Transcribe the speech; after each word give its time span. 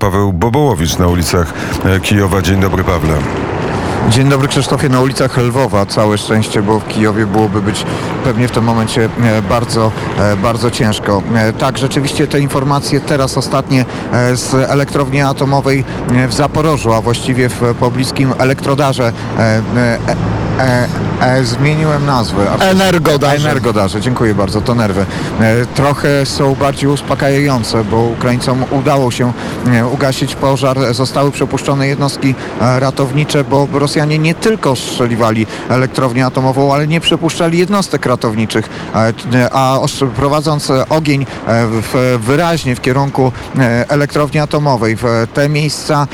Paweł 0.00 0.32
Bobołowicz 0.32 0.98
na 0.98 1.08
ulicach 1.08 1.52
e, 1.84 2.00
Kijowa. 2.00 2.42
Dzień 2.42 2.60
dobry, 2.60 2.84
Pawle. 2.84 3.14
Dzień 4.08 4.28
dobry 4.28 4.48
Krzysztofie, 4.48 4.88
na 4.88 5.00
ulicach 5.00 5.36
Lwowa. 5.36 5.86
Całe 5.86 6.18
szczęście, 6.18 6.62
bo 6.62 6.80
w 6.80 6.88
Kijowie 6.88 7.26
byłoby 7.26 7.62
być 7.62 7.84
pewnie 8.24 8.48
w 8.48 8.50
tym 8.50 8.64
momencie 8.64 9.04
e, 9.04 9.42
bardzo, 9.42 9.92
e, 10.18 10.36
bardzo 10.36 10.70
ciężko. 10.70 11.22
Tak, 11.58 11.78
rzeczywiście 11.78 12.26
te 12.26 12.40
informacje 12.40 13.00
teraz 13.00 13.38
ostatnie 13.38 13.84
z 14.34 14.54
elektrowni 14.54 15.20
atomowej 15.20 15.84
w 16.28 16.32
Zaporożu, 16.32 16.92
a 16.92 17.00
właściwie 17.00 17.48
w 17.48 17.60
pobliskim 17.80 18.34
elektrodarze 18.38 19.12
e, 20.60 20.88
e, 21.20 21.44
zmieniłem 21.44 22.06
nazwę. 22.06 22.46
Energodarze. 22.60 23.48
Energodarze, 23.50 24.00
dziękuję 24.00 24.34
bardzo, 24.34 24.60
to 24.60 24.74
nerwy. 24.74 25.06
E, 25.40 25.66
Trochę 25.74 26.26
są 26.26 26.54
bardziej 26.54 26.90
uspokajające, 26.90 27.84
bo 27.84 27.96
Ukraińcom 28.02 28.64
udało 28.70 29.10
się 29.10 29.32
e, 29.72 29.86
ugasić 29.86 30.34
pożar. 30.34 30.94
Zostały 30.94 31.30
przepuszczone 31.30 31.86
jednostki 31.86 32.34
e, 32.60 32.80
ratownicze, 32.80 33.44
bo 33.44 33.68
Rosjanie 33.72 34.18
nie 34.18 34.34
tylko 34.34 34.76
strzeliwali 34.76 35.46
elektrownię 35.68 36.26
atomową, 36.26 36.74
ale 36.74 36.86
nie 36.86 37.00
przepuszczali 37.00 37.58
jednostek 37.58 38.06
ratowniczych, 38.06 38.68
E, 38.94 39.12
a 39.52 39.78
prowadząc 40.16 40.72
ogień 40.88 41.26
w, 41.70 42.18
wyraźnie 42.26 42.76
w 42.76 42.80
kierunku 42.80 43.32
elektrowni 43.88 44.40
atomowej, 44.40 44.96
w 44.96 45.04
te 45.34 45.48
miejsca, 45.48 46.06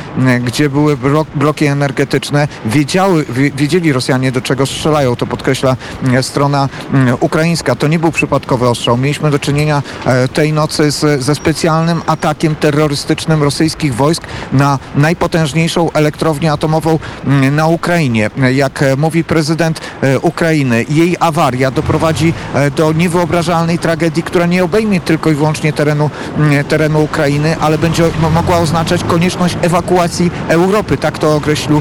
gdzie 0.45 0.71
były 0.71 0.97
blok, 0.97 1.29
bloki 1.35 1.67
energetyczne, 1.67 2.49
wiedziały, 2.67 3.25
wie- 3.29 3.51
wiedzieli 3.51 3.93
Rosjanie, 3.93 4.33
do 4.37 4.41
czego 4.41 4.67
strzelają. 4.67 5.17
To 5.17 5.27
podkreśla 5.27 5.77
e, 6.15 6.23
strona 6.23 6.69
mm, 6.93 7.17
ukraińska. 7.21 7.75
To 7.75 7.89
nie 7.89 7.99
był 7.99 8.13
przypadkowy 8.13 8.69
ostrzał. 8.69 8.97
Mieliśmy 8.97 9.31
do 9.31 9.39
czynienia 9.39 9.83
e, 10.07 10.29
tej 10.29 10.53
nocy 10.53 10.91
z, 10.91 11.23
ze 11.23 11.35
specjalnym 11.35 12.03
atakiem 12.07 12.55
terrorystycznym 12.55 13.43
rosyjskich 13.43 13.95
wojsk 13.95 14.23
na 14.53 14.79
najpotężniejszą 14.95 15.93
elektrownię 15.93 16.53
atomową 16.53 16.99
mm, 17.25 17.57
na 17.57 17.67
Ukrainie. 17.67 18.31
Jak 18.55 18.83
e, 18.83 18.97
mówi 18.97 19.25
prezydent 19.25 19.81
e, 20.03 20.19
Ukrainy, 20.19 20.85
jej 20.89 21.17
awaria 21.21 21.71
doprowadzi 21.71 22.35
do 22.77 22.93
niewyobrażalnej 22.93 23.79
tragedii, 23.79 24.23
która 24.23 24.47
nie 24.47 24.65
obejmie 24.65 25.01
tylko 25.01 25.31
i 25.31 25.35
wyłącznie 25.35 25.73
terenu, 25.73 26.11
mm, 26.39 26.65
terenu 26.65 27.05
Ukrainy, 27.05 27.57
ale 27.61 27.79
będzie 27.79 28.03
mo- 28.23 28.31
mogła 28.31 28.59
oznaczać 28.59 29.05
konieczność 29.05 29.57
ewakuacji 29.63 30.31
Europy. 30.49 30.97
Tak 30.97 31.19
to 31.19 31.37
określił 31.37 31.81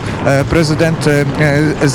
prezydent 0.50 1.08
e, 1.08 1.90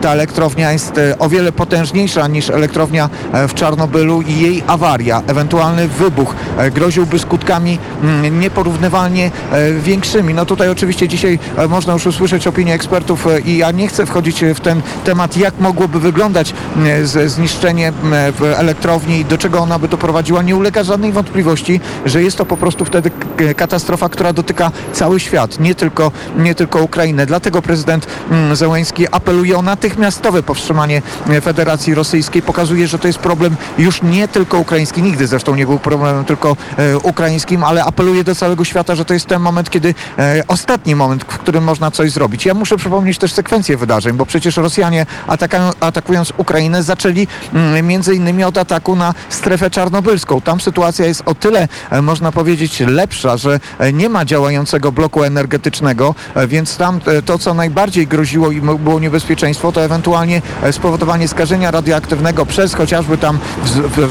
Ta 0.00 0.12
elektrownia 0.12 0.72
jest 0.72 0.98
e, 0.98 1.18
o 1.18 1.28
wiele 1.28 1.52
potężniejsza 1.52 2.26
niż 2.26 2.50
elektrownia 2.50 3.10
e, 3.32 3.48
w 3.48 3.54
Czarnobylu 3.54 4.22
i 4.22 4.40
jej 4.40 4.62
awaria, 4.66 5.22
ewentualny 5.26 5.88
wybuch 5.88 6.34
e, 6.58 6.70
groziłby 6.70 7.18
skutkami 7.18 7.78
mm, 8.02 8.40
nieporównywalnie 8.40 9.30
większymi. 9.80 10.34
No 10.34 10.46
tutaj 10.46 10.68
oczywiście 10.68 11.08
dzisiaj 11.08 11.38
można 11.68 11.92
już 11.92 12.06
usłyszeć 12.06 12.46
opinię 12.46 12.74
ekspertów 12.74 13.26
i 13.44 13.56
ja 13.56 13.70
nie 13.70 13.88
chcę 13.88 14.06
wchodzić 14.06 14.44
w 14.54 14.60
ten 14.60 14.82
temat, 15.04 15.36
jak 15.36 15.60
mogłoby 15.60 16.00
wyglądać 16.00 16.54
zniszczenie 17.26 17.92
w 18.38 18.54
elektrowni 18.56 19.20
i 19.20 19.24
do 19.24 19.38
czego 19.38 19.58
ona 19.58 19.78
by 19.78 19.88
doprowadziła. 19.88 20.42
Nie 20.42 20.56
ulega 20.56 20.84
żadnej 20.84 21.12
wątpliwości, 21.12 21.80
że 22.06 22.22
jest 22.22 22.36
to 22.36 22.46
po 22.46 22.56
prostu 22.56 22.84
wtedy 22.84 23.10
katastrofa, 23.56 24.08
która 24.08 24.32
dotyka 24.32 24.70
cały 24.92 25.20
świat, 25.20 25.60
nie 25.60 25.74
tylko, 25.74 26.12
nie 26.36 26.54
tylko 26.54 26.82
Ukrainę. 26.82 27.26
Dlatego 27.26 27.62
prezydent 27.62 28.06
Zełęński 28.52 29.06
apeluje 29.10 29.58
o 29.58 29.59
natychmiastowe 29.62 30.42
powstrzymanie 30.42 31.02
Federacji 31.42 31.94
Rosyjskiej. 31.94 32.42
Pokazuje, 32.42 32.88
że 32.88 32.98
to 32.98 33.06
jest 33.06 33.18
problem 33.18 33.56
już 33.78 34.02
nie 34.02 34.28
tylko 34.28 34.58
ukraiński, 34.58 35.02
nigdy 35.02 35.26
zresztą 35.26 35.54
nie 35.54 35.66
był 35.66 35.78
problemem 35.78 36.24
tylko 36.24 36.56
e, 36.76 36.98
ukraińskim, 36.98 37.64
ale 37.64 37.84
apeluje 37.84 38.24
do 38.24 38.34
całego 38.34 38.64
świata, 38.64 38.94
że 38.94 39.04
to 39.04 39.14
jest 39.14 39.26
ten 39.26 39.42
moment, 39.42 39.70
kiedy 39.70 39.94
e, 40.18 40.42
ostatni 40.48 40.94
moment, 40.94 41.24
w 41.24 41.38
którym 41.38 41.64
można 41.64 41.90
coś 41.90 42.10
zrobić. 42.10 42.46
Ja 42.46 42.54
muszę 42.54 42.76
przypomnieć 42.76 43.18
też 43.18 43.32
sekwencję 43.32 43.76
wydarzeń, 43.76 44.12
bo 44.12 44.26
przecież 44.26 44.56
Rosjanie 44.56 45.06
atakując 45.80 46.32
Ukrainę 46.36 46.82
zaczęli 46.82 47.26
mm, 47.54 47.86
między 47.86 48.14
innymi 48.14 48.44
od 48.44 48.58
ataku 48.58 48.96
na 48.96 49.14
strefę 49.28 49.70
czarnobylską. 49.70 50.40
Tam 50.40 50.60
sytuacja 50.60 51.06
jest 51.06 51.22
o 51.26 51.34
tyle, 51.34 51.68
e, 51.90 52.02
można 52.02 52.32
powiedzieć, 52.32 52.80
lepsza, 52.80 53.36
że 53.36 53.60
nie 53.92 54.08
ma 54.08 54.24
działającego 54.24 54.92
bloku 54.92 55.24
energetycznego, 55.24 56.14
więc 56.48 56.76
tam 56.76 57.00
to, 57.24 57.38
co 57.38 57.54
najbardziej 57.54 58.06
groziło 58.06 58.50
i 58.50 58.60
było 58.60 59.00
niebezpieczeństwo, 59.40 59.72
to 59.72 59.84
ewentualnie 59.84 60.42
e, 60.62 60.72
spowodowanie 60.72 61.28
skażenia 61.28 61.70
radioaktywnego 61.70 62.46
przez 62.46 62.74
chociażby 62.74 63.18
tam 63.18 63.38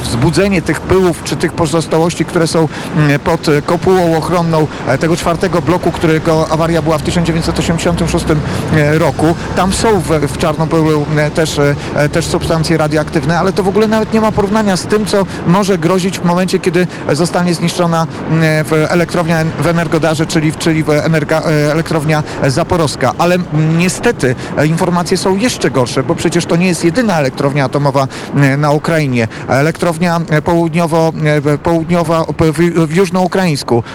wzbudzenie 0.04 0.62
tych 0.62 0.82
pyłów 0.82 1.24
czy 1.24 1.36
tych 1.36 1.54
pozostałości, 1.54 2.26
które 2.26 2.48
są 2.48 2.68
mm, 2.96 3.20
pod 3.20 3.50
e, 3.50 3.62
kopułą 3.62 4.18
ochronną 4.18 4.68
e, 4.88 4.98
tego 4.98 5.18
czwartego 5.18 5.62
bloku, 5.62 5.92
którego 5.92 6.50
awaria 6.50 6.82
była 6.82 6.98
w 6.98 7.02
1986 7.02 8.26
e, 8.74 8.98
roku. 8.98 9.36
Tam 9.56 9.74
są 9.74 10.00
w, 10.00 10.10
w 10.10 10.38
Czarnobylu 10.38 11.06
też, 11.36 11.60
też 12.12 12.26
substancje 12.26 12.78
radioaktywne, 12.78 13.40
ale 13.40 13.54
to 13.54 13.64
w 13.64 13.68
ogóle 13.68 13.88
nawet 13.88 14.14
nie 14.14 14.22
ma 14.22 14.32
porównania 14.32 14.78
z 14.78 14.86
tym, 14.86 15.06
co 15.06 15.26
może 15.48 15.78
grozić 15.78 16.20
w 16.20 16.24
momencie, 16.24 16.60
kiedy 16.60 16.88
zostanie 17.12 17.54
zniszczona 17.54 18.08
mm, 18.30 18.66
elektrownia 18.90 19.38
w 19.60 19.68
Energodarze, 19.68 20.26
czyli, 20.26 20.54
czyli 20.54 20.84
energa, 21.04 21.42
elektrownia 21.72 22.24
zaporowska. 22.48 23.14
Ale 23.18 23.36
mm, 23.36 23.78
niestety 23.78 24.36
informacje 24.66 25.18
są 25.20 25.38
jeszcze 25.38 25.72
gorsze, 25.72 26.04
bo 26.04 26.16
przecież 26.16 26.46
to 26.46 26.56
nie 26.56 26.68
jest 26.68 26.84
jedyna 26.84 27.20
elektrownia 27.20 27.66
atomowa 27.66 28.08
e, 28.36 28.58
na 28.58 28.72
Ukrainie. 28.72 29.28
Elektrownia 29.48 30.22
południowo, 30.44 31.14
e, 31.54 31.58
południowa 31.58 32.26
w, 32.40 32.52
w 32.88 33.00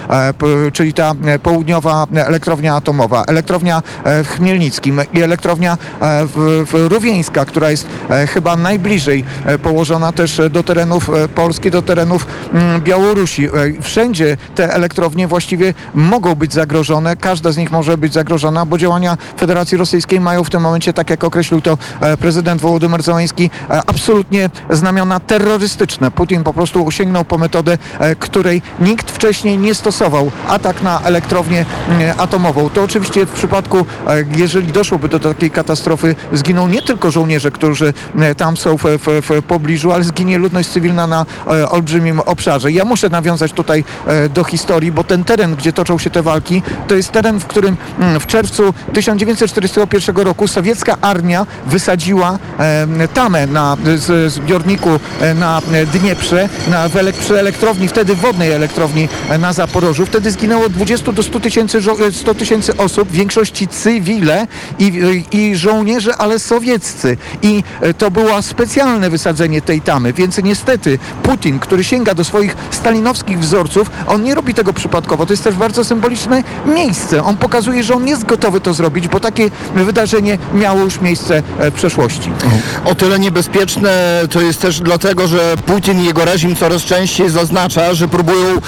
e, 0.09 0.71
czyli 0.73 0.95
ta 0.95 1.15
południowa 1.43 2.07
elektrownia 2.15 2.75
atomowa, 2.77 3.25
elektrownia 3.25 3.83
w 4.05 4.29
Chmielnickim 4.37 5.01
i 5.13 5.23
elektrownia 5.23 5.79
w, 6.01 6.65
w 6.71 6.93
Rówieńska, 6.93 7.45
która 7.45 7.71
jest 7.71 7.87
chyba 8.29 8.57
najbliżej 8.57 9.25
położona 9.63 10.13
też 10.13 10.41
do 10.51 10.63
terenów 10.63 11.11
Polski, 11.35 11.71
do 11.71 11.83
terenów 11.83 12.27
mm, 12.53 12.81
Białorusi. 12.81 13.49
Wszędzie 13.81 14.37
te 14.55 14.75
elektrownie 14.75 15.29
właściwie 15.29 15.75
mogą 15.95 16.35
być 16.35 16.53
zagrożone, 16.53 17.17
każda 17.17 17.53
z 17.53 17.57
nich 17.57 17.71
może 17.71 17.99
być 17.99 18.13
zagrożona, 18.13 18.67
bo 18.67 18.79
działania 18.79 19.17
Federacji 19.39 19.79
Rosyjskiej 19.79 20.21
mają 20.21 20.45
w 20.45 20.51
tym 20.51 20.63
momencie, 20.63 20.93
tak 20.93 21.11
jak 21.15 21.25
określił 21.25 21.61
to 21.61 21.79
e, 22.01 22.17
prezydent 22.17 22.61
Wołodymyr 22.61 23.03
Zełenski, 23.03 23.51
e, 23.71 23.83
absolutnie 23.87 24.51
znamiona 24.71 25.21
terrorystyczne. 25.21 26.11
Putin 26.11 26.45
po 26.45 26.53
prostu 26.55 26.91
sięgnął 26.91 27.25
po 27.25 27.39
metodę, 27.39 27.79
e, 27.99 28.17
której 28.17 28.63
nikt 28.81 29.11
wcześniej 29.11 29.59
nie 29.59 29.75
stosował. 29.75 30.31
Atak 30.49 30.83
na 30.83 31.01
elektrownię 31.01 31.67
mm, 31.89 32.21
atomową. 32.21 32.71
To 32.71 32.83
oczywiście 32.83 33.27
w 33.27 33.31
przypadku, 33.31 33.87
jeżeli 34.37 34.73
doszłoby 34.73 35.09
do 35.09 35.21
takiej 35.21 35.51
katastrofy, 35.51 36.17
zginą 36.33 36.69
nie 36.69 36.83
tylko 36.83 37.11
żołnierze, 37.11 37.51
którzy 37.51 37.95
tam 38.37 38.57
są 38.57 38.79
w, 38.79 38.83
w, 38.83 39.21
w 39.31 39.43
pobliżu, 39.43 39.93
ale 39.93 40.05
zginie 40.05 40.39
ludność 40.39 40.69
cywilna 40.69 41.07
na 41.07 41.27
olbrzymim 41.71 42.21
obszarze. 42.21 42.73
Ja 42.73 42.85
muszę 42.85 43.09
nawiązać 43.09 43.53
tutaj 43.53 43.85
do 44.35 44.45
historii, 44.45 44.93
bo 44.93 45.05
ten 45.05 45.25
teren, 45.25 45.57
gdzie 45.57 45.73
toczą 45.73 45.99
się 45.99 46.11
te 46.11 46.23
walki, 46.23 46.63
to 46.89 46.95
jest 46.95 47.13
teren, 47.13 47.41
w 47.41 47.47
którym 47.47 47.77
mm, 48.01 48.21
w 48.21 48.27
czerwcu 48.27 48.75
1941 48.93 50.17
roku 50.17 50.49
sowiecka 50.49 50.97
armia 51.05 51.47
wysadziła 51.67 52.39
tamę 53.15 53.47
na 53.47 53.77
zbiorniku 54.27 54.91
e, 55.21 55.35
na 55.35 55.63
Dnieprze, 55.93 56.49
na, 56.71 56.89
przy 57.21 57.39
elektrowni, 57.41 57.89
wtedy 57.89 58.15
wodnej 58.15 58.53
elektrowni 58.53 59.09
e, 59.29 59.39
na 59.39 59.53
Zaporożu. 59.53 60.07
Wtedy 60.07 60.31
zginęło 60.31 60.69
20 60.69 61.13
do 61.13 61.23
100 61.23 61.41
tysięcy 61.41 61.81
żo- 61.81 62.07
e, 62.09 62.13
100 62.13 62.35
tysięcy 62.35 62.77
osób, 62.77 63.09
w 63.09 63.13
większości 63.13 63.69
cywile 63.69 64.47
i, 64.79 65.23
i 65.33 65.57
żołnierze, 65.57 66.17
ale 66.17 66.39
sowieccy. 66.39 67.17
I 67.43 67.65
to 67.99 68.11
było 68.11 68.43
specjalne 68.43 69.11
wysadzenie 69.11 69.63
tej 69.63 69.81
tamy, 69.81 70.13
więc 70.13 70.39
niestety 70.43 70.99
Putin, 71.23 71.59
który 71.59 71.85
sięga 71.85 72.15
do 72.15 72.25
swoich 72.25 72.57
stalinowskich 72.71 73.39
wzorców, 73.39 73.91
on 74.07 74.23
nie 74.23 74.35
robi 74.35 74.55
tego 74.55 74.73
przypadkowo. 74.73 75.27
To 75.27 75.33
jest 75.33 75.45
też 75.45 75.55
bardzo 75.55 75.85
symboliczne 75.85 76.43
miejsce. 76.67 77.25
On 77.25 77.37
pokazuje, 77.37 77.83
że 77.83 77.95
on 77.95 78.09
jest 78.09 78.25
gotowy 78.25 78.61
to 78.61 78.75
zrobić, 78.75 79.09
bo 79.09 79.21
takie 79.21 79.51
wydarzenie 79.75 80.39
miało 80.55 80.81
już 80.81 80.94
miejsce 81.01 81.43
e, 81.59 81.71
przeszłości. 81.71 82.31
O 82.85 82.95
tyle 82.95 83.19
niebezpieczne 83.19 84.23
to 84.31 84.41
jest 84.41 84.61
też 84.61 84.81
dlatego, 84.81 85.29
że 85.29 85.55
Putin 85.67 86.01
i 86.01 86.05
jego 86.05 86.25
reżim 86.25 86.57
coraz 86.57 86.83
częściej 86.83 87.31
zaznacza, 87.31 87.95
że 87.95 88.09
próbują 88.09 88.49
e, 88.49 88.61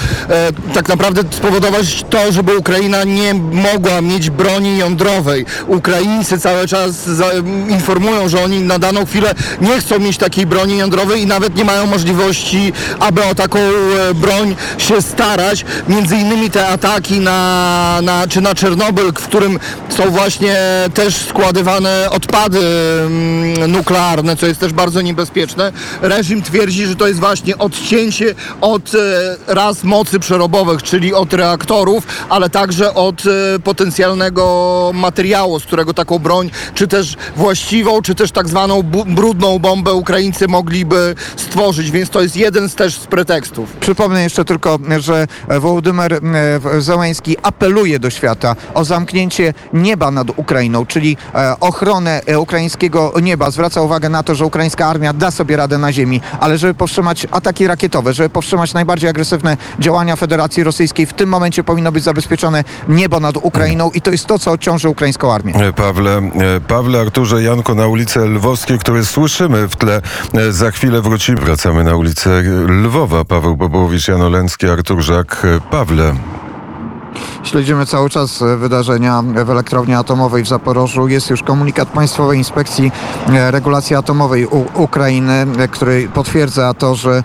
tak 0.73 0.89
naprawdę 0.89 1.21
spowodować 1.31 2.05
to, 2.09 2.31
żeby 2.31 2.57
Ukraina 2.57 3.03
nie 3.03 3.33
mogła 3.33 4.01
mieć 4.01 4.29
broni 4.29 4.77
jądrowej. 4.77 5.45
Ukraińcy 5.67 6.39
cały 6.39 6.67
czas 6.67 7.05
za, 7.05 7.25
informują, 7.69 8.29
że 8.29 8.43
oni 8.43 8.61
na 8.61 8.79
daną 8.79 9.05
chwilę 9.05 9.33
nie 9.61 9.79
chcą 9.79 9.99
mieć 9.99 10.17
takiej 10.17 10.45
broni 10.45 10.77
jądrowej 10.77 11.21
i 11.21 11.25
nawet 11.25 11.55
nie 11.55 11.65
mają 11.65 11.85
możliwości, 11.85 12.73
aby 12.99 13.23
o 13.23 13.35
taką 13.35 13.59
e, 13.59 14.13
broń 14.13 14.55
się 14.77 15.01
starać. 15.01 15.65
Między 15.87 16.15
innymi 16.15 16.49
te 16.49 16.67
ataki 16.67 17.19
na, 17.19 17.99
na, 18.03 18.27
czy 18.27 18.41
na 18.41 18.55
Czernobyl, 18.55 19.11
w 19.11 19.27
którym 19.27 19.59
są 19.89 20.09
właśnie 20.09 20.55
też 20.93 21.15
składywane 21.15 22.09
odpady 22.17 22.59
mm, 22.59 23.71
nuklearne, 23.71 24.35
co 24.35 24.47
jest 24.47 24.59
też 24.59 24.73
bardzo 24.73 25.01
niebezpieczne. 25.01 25.71
Reżim 26.01 26.41
twierdzi, 26.41 26.85
że 26.85 26.95
to 26.95 27.07
jest 27.07 27.19
właśnie 27.19 27.57
odcięcie 27.57 28.35
od 28.61 28.95
e, 28.95 28.97
raz 29.53 29.83
mocy 29.83 30.19
przerobowych, 30.19 30.83
czyli 30.83 31.13
od 31.13 31.33
reaktorów, 31.33 32.07
ale 32.29 32.49
także 32.49 32.93
od 32.93 33.23
e, 33.25 33.59
potencjalnego 33.59 34.91
materiału, 34.93 35.59
z 35.59 35.65
którego 35.65 35.93
taką 35.93 36.19
broń, 36.19 36.51
czy 36.73 36.87
też 36.87 37.15
właściwą, 37.35 38.01
czy 38.01 38.15
też 38.15 38.31
tak 38.31 38.47
zwaną 38.47 38.83
brudną 39.07 39.59
bombę 39.59 39.93
Ukraińcy 39.93 40.47
mogliby 40.47 41.15
stworzyć, 41.35 41.91
więc 41.91 42.09
to 42.09 42.21
jest 42.21 42.35
jeden 42.35 42.69
z 42.69 42.75
też 42.75 42.95
z 42.95 43.07
pretekstów. 43.07 43.73
Przypomnę 43.73 44.23
jeszcze 44.23 44.45
tylko, 44.45 44.79
że 44.99 45.27
Wołodymyr 45.59 46.13
e, 46.13 46.81
Zełański 46.81 47.35
apeluje 47.43 47.99
do 47.99 48.09
świata 48.09 48.55
o 48.73 48.85
zamknięcie 48.85 49.53
nieba 49.73 50.11
nad 50.11 50.27
Ukrainą, 50.35 50.85
czyli 50.85 51.17
ochronę 51.59 52.06
e, 52.09 52.39
ukraińskiego 52.39 53.13
nieba. 53.21 53.51
Zwraca 53.51 53.81
uwagę 53.81 54.09
na 54.09 54.23
to, 54.23 54.35
że 54.35 54.45
ukraińska 54.45 54.85
armia 54.87 55.13
da 55.13 55.31
sobie 55.31 55.57
radę 55.57 55.77
na 55.77 55.93
ziemi, 55.93 56.21
ale 56.39 56.57
żeby 56.57 56.73
powstrzymać 56.73 57.27
ataki 57.31 57.67
rakietowe, 57.67 58.13
żeby 58.13 58.29
powstrzymać 58.29 58.73
najbardziej 58.73 59.09
agresywne 59.09 59.57
działania 59.79 60.15
Federacji 60.15 60.63
Rosyjskiej, 60.63 61.05
w 61.05 61.13
tym 61.13 61.29
momencie 61.29 61.63
powinno 61.63 61.91
być 61.91 62.03
zabezpieczone 62.03 62.63
niebo 62.89 63.19
nad 63.19 63.37
Ukrainą 63.37 63.91
i 63.91 64.01
to 64.01 64.11
jest 64.11 64.25
to, 64.25 64.39
co 64.39 64.51
odciąży 64.51 64.89
ukraińską 64.89 65.33
armię. 65.33 65.53
E, 65.55 65.73
Pawle, 65.73 66.17
e, 66.17 66.61
Pawle, 66.67 67.01
Arturze, 67.01 67.43
Janko 67.43 67.75
na 67.75 67.87
ulice 67.87 68.25
Lwowskie, 68.25 68.77
które 68.77 69.05
słyszymy 69.05 69.67
w 69.67 69.75
tle. 69.75 70.01
Za 70.49 70.71
chwilę 70.71 71.01
wrócimy. 71.01 71.41
Wracamy 71.41 71.83
na 71.83 71.95
ulicę 71.95 72.29
Lwowa. 72.67 73.25
Paweł 73.25 73.55
Bobołowicz, 73.55 74.07
Jan 74.07 74.21
Oleński, 74.21 74.69
Artur 74.69 75.01
Żak. 75.01 75.47
Pawle. 75.71 76.36
Śledzimy 77.43 77.85
cały 77.85 78.09
czas 78.09 78.41
e, 78.41 78.57
wydarzenia 78.57 79.23
w 79.45 79.49
elektrowni 79.49 79.93
atomowej 79.93 80.43
w 80.43 80.47
Zaporożu. 80.47 81.07
Jest 81.07 81.29
już 81.29 81.43
komunikat 81.43 81.89
Państwowej 81.89 82.37
Inspekcji 82.37 82.91
e, 83.29 83.51
Regulacji 83.51 83.95
Atomowej 83.95 84.45
U 84.45 84.65
Ukrainy, 84.73 85.45
e, 85.57 85.67
który 85.67 86.09
potwierdza 86.13 86.73
to, 86.73 86.95
że 86.95 87.23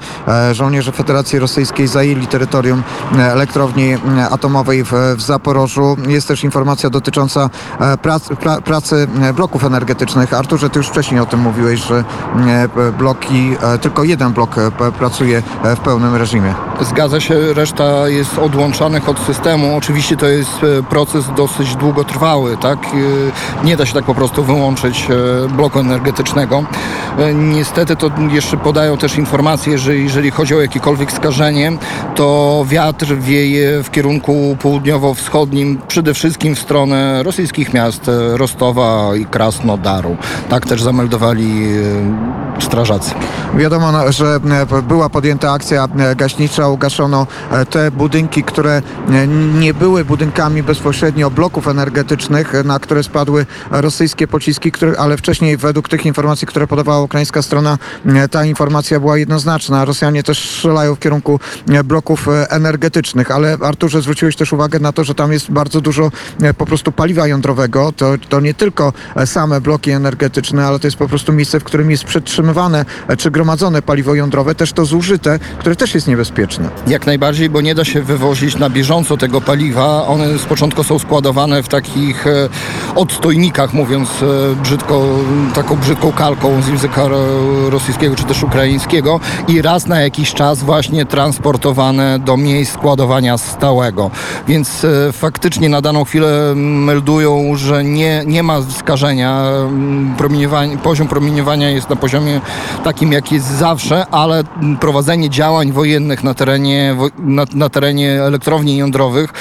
żołnierze 0.53 0.93
Federacji 0.93 1.39
Rosyjskiej 1.39 1.87
zajęli 1.87 2.27
terytorium 2.27 2.83
elektrowni 3.19 3.97
atomowej 4.31 4.85
w, 4.85 4.93
w 5.17 5.21
Zaporożu. 5.21 5.97
Jest 6.09 6.29
też 6.29 6.45
informacja 6.45 6.91
dotycząca 6.91 7.51
prac, 8.03 8.29
pra, 8.29 8.61
pracy 8.61 9.09
bloków 9.37 9.65
energetycznych. 9.65 10.35
Arturze, 10.35 10.71
ty 10.71 10.79
już 10.79 10.89
wcześniej 10.89 11.21
o 11.21 11.27
tym 11.27 11.41
mówiłeś, 11.41 11.81
że 11.81 12.05
bloki, 12.99 13.57
tylko 13.81 14.05
jeden 14.05 14.33
blok 14.33 14.55
pracuje 14.99 15.43
w 15.77 15.81
pełnym 15.81 16.15
reżimie. 16.15 16.55
Zgadza 16.81 17.21
się, 17.21 17.55
reszta 17.55 18.09
jest 18.09 18.39
odłączanych 18.39 19.09
od 19.09 19.19
systemu. 19.19 19.77
Oczywiście 19.77 20.02
to 20.11 20.27
jest 20.27 20.51
e, 20.79 20.83
proces 20.83 21.25
dosyć 21.37 21.77
długotrwały, 21.77 22.57
tak? 22.57 22.79
E, 22.87 23.65
Nie 23.65 23.77
da 23.77 23.87
się 23.87 23.95
tak 23.95 24.05
po 24.05 24.15
prostu 24.15 24.45
wyłączyć 24.45 25.09
e, 25.11 25.49
bloku 25.49 25.79
energetycznego. 25.79 26.65
Niestety 27.35 27.97
to 27.97 28.11
jeszcze 28.31 28.57
podają 28.57 28.97
też 28.97 29.19
informacje, 29.19 29.79
że 29.79 29.97
jeżeli 29.97 30.31
chodzi 30.31 30.55
o 30.55 30.61
jakiekolwiek 30.61 31.13
skażenie, 31.13 31.73
to 32.15 32.65
wiatr 32.69 33.15
wieje 33.15 33.83
w 33.83 33.91
kierunku 33.91 34.57
południowo-wschodnim, 34.63 35.79
przede 35.89 36.15
wszystkim 36.15 36.55
w 36.55 36.59
stronę 36.59 37.23
rosyjskich 37.23 37.75
miast 37.75 38.11
Rostowa 38.33 39.17
i 39.17 39.27
Krasnodaru. 39.27 40.17
Tak 40.49 40.67
też 40.67 40.83
zameldowali 40.83 41.69
strażacy. 42.61 43.15
Wiadomo, 43.55 43.93
no, 43.93 44.13
że 44.13 44.41
była 44.83 45.09
podjęta 45.09 45.53
akcja 45.53 45.89
gaśnicza, 46.17 46.69
ugaszono 46.69 47.27
te 47.71 47.91
budynki, 47.91 48.43
które 48.43 48.83
nie 49.61 49.75
były 49.75 49.92
budynkami 49.93 50.63
bezpośrednio 50.63 51.31
bloków 51.31 51.69
energetycznych, 51.69 52.53
na 52.65 52.79
które 52.79 53.03
spadły 53.03 53.47
rosyjskie 53.71 54.29
pociski, 54.29 54.73
które, 54.73 54.99
ale 54.99 55.17
wcześniej 55.17 55.57
według 55.57 55.89
tych 55.89 56.07
informacji, 56.07 56.47
które 56.47 56.67
podawała 56.67 57.03
ukraińska 57.03 57.43
strona, 57.43 57.79
e, 58.07 58.29
ta 58.29 58.45
informacja 58.45 59.01
była 59.01 59.19
jednoznaczna. 59.19 59.85
Rosjanie 59.85 60.23
też 60.23 60.51
strzelają 60.51 60.95
w 60.95 60.99
kierunku 60.99 61.41
e, 61.69 61.85
bloków 61.85 62.29
e, 62.29 62.51
energetycznych, 62.51 63.31
ale 63.31 63.59
Arturze 63.63 64.03
zwróciłeś 64.03 64.37
też 64.37 64.53
uwagę 64.53 64.79
na 64.79 64.93
to, 64.93 65.05
że 65.05 65.15
tam 65.15 65.33
jest 65.33 65.51
bardzo 65.51 65.81
dużo 65.81 66.11
po 66.59 66.67
prostu 66.67 66.93
paliwa 66.93 67.27
jądrowego. 67.27 67.93
To, 67.97 68.15
to 68.29 68.41
nie 68.41 68.55
tylko 68.55 68.93
same 69.25 69.61
bloki 69.61 69.91
energetyczne, 69.91 70.67
ale 70.67 70.79
to 70.79 70.87
jest 70.87 70.97
po 70.97 71.09
prostu 71.09 71.33
miejsce, 71.33 71.61
w 71.61 71.65
którym 71.65 71.91
jest 71.91 72.05
przetrzymywane 72.05 72.85
czy 73.19 73.31
gromadzone 73.31 73.83
paliwo 73.83 74.15
jądrowe, 74.15 74.55
też 74.55 74.73
to 74.73 74.85
zużyte, 74.85 75.39
które 75.59 75.77
też 75.77 75.95
jest 75.95 76.07
niebezpieczne. 76.07 76.69
Jak 76.87 77.07
najbardziej, 77.07 77.51
bo 77.51 77.61
nie 77.61 77.75
da 77.75 77.85
się 77.85 78.03
wywozić 78.03 78.57
na 78.57 78.71
bieżąco 78.71 79.17
tego 79.17 79.41
paliwa. 79.41 79.82
One 79.87 80.39
z 80.39 80.45
początku 80.45 80.85
są 80.85 80.99
składowane 80.99 81.63
w 81.63 81.69
takich 81.69 82.27
e, 82.27 82.49
odstojnikach, 82.95 83.75
mówiąc 83.75 84.09
e, 84.23 84.57
brzydko, 84.63 85.05
taką 85.55 85.77
brzydką 85.77 86.13
kalką 86.13 86.63
z 86.63 86.69
języka 86.69 87.09
ro- 87.09 87.71
rosyjskiego 87.71 88.17
czy 88.17 88.25
też 88.25 88.43
ukraińskiego 88.43 89.21
i 89.49 89.63
raz 89.63 89.87
na 89.87 90.01
jakiś 90.01 90.35
czas 90.35 90.63
właśnie 90.63 91.07
transportowane 91.07 92.19
do 92.19 92.37
miejsc 92.37 92.73
składowania 92.73 93.39
stałego. 93.39 94.11
Więc 94.49 94.85
e, 94.85 95.13
faktycznie 95.13 95.69
na 95.69 95.81
daną 95.81 96.05
chwilę 96.05 96.53
meldują, 96.57 97.57
że 97.57 97.85
nie, 97.85 98.23
nie 98.27 98.43
ma 98.43 98.59
skażenia. 98.79 99.43
mm, 99.43 100.15
Promieniowanie, 100.19 100.79
poziom 100.79 101.09
promieniowania 101.09 101.71
jest 101.71 101.91
na 101.91 101.97
poziomie 101.97 102.41
takim, 102.85 103.13
jak 103.13 103.33
jest 103.33 103.47
zawsze, 103.47 104.07
ale 104.11 104.45
prowadzenie 104.81 105.31
działań 105.31 105.73
wojennych 105.73 106.25
na 106.25 106.35
terenie, 106.35 106.97
na, 107.19 107.45
na 107.55 107.69
terenie 107.69 108.23
elektrowni 108.23 108.77
jądrowych 108.77 109.33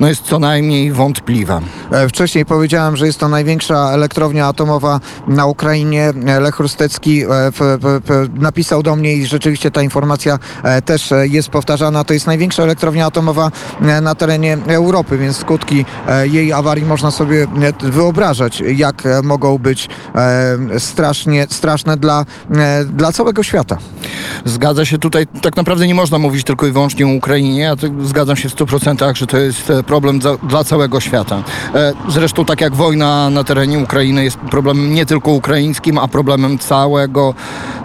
no 0.00 0.08
jest 0.08 0.22
co 0.22 0.38
najmniej 0.38 0.92
wątpliwe. 0.92 1.60
E, 1.92 2.08
Wcześniej 2.08 2.46
powiedziałem, 2.46 2.96
że 2.96 3.06
jest 3.06 3.18
to 3.18 3.28
największa 3.28 3.90
elektrownia 3.92 4.46
atomowa 4.46 5.00
na 5.28 5.46
Ukrainie. 5.46 6.12
E, 6.26 6.40
Lech 6.40 6.58
Rustecki 6.58 7.22
e, 7.24 7.28
napisał 8.34 8.82
do 8.82 8.96
mnie 8.96 9.14
i 9.14 9.26
rzeczywiście 9.26 9.70
ta 9.70 9.82
informacja 9.82 10.38
też 10.84 11.12
jest 11.22 11.48
powtarzana. 11.48 12.04
To 12.04 12.14
jest 12.14 12.26
największa 12.26 12.62
elektrownia 12.62 13.06
atomowa 13.06 13.50
na 14.02 14.14
terenie 14.14 14.58
Europy, 14.66 15.18
więc 15.18 15.36
skutki 15.36 15.84
jej 16.24 16.52
awarii 16.52 16.84
można 16.84 17.10
sobie 17.10 17.46
wyobrażać, 17.82 18.60
jak 18.60 19.02
mogą 19.22 19.58
być 19.58 19.88
strasznie, 20.78 21.46
straszne 21.50 21.96
dla, 21.96 22.24
dla 22.86 23.12
całego 23.12 23.42
świata. 23.42 23.78
Zgadza 24.44 24.84
się 24.84 24.98
tutaj, 24.98 25.26
tak 25.26 25.56
naprawdę 25.56 25.86
nie 25.86 25.94
można 25.94 26.18
mówić 26.18 26.44
tylko 26.44 26.66
i 26.66 26.72
wyłącznie 26.72 27.06
o 27.06 27.10
Ukrainie. 27.10 27.60
Ja 27.60 27.76
zgadzam 28.04 28.36
się 28.36 28.48
w 28.48 28.54
100%, 28.54 29.16
że 29.16 29.26
to 29.26 29.38
jest 29.38 29.72
problem 29.82 30.22
za, 30.22 30.36
dla 30.36 30.64
całego 30.64 31.00
świata. 31.00 31.42
E, 31.74 31.92
Zresztą 32.08 32.44
tak 32.44 32.60
jak 32.60 32.74
wojna 32.74 33.30
na 33.30 33.44
terenie 33.44 33.78
Ukrainy 33.78 34.24
jest 34.24 34.38
problemem 34.38 34.94
nie 34.94 35.06
tylko 35.06 35.30
ukraińskim, 35.30 35.98
a 35.98 36.08
problemem 36.08 36.58
całego 36.58 37.34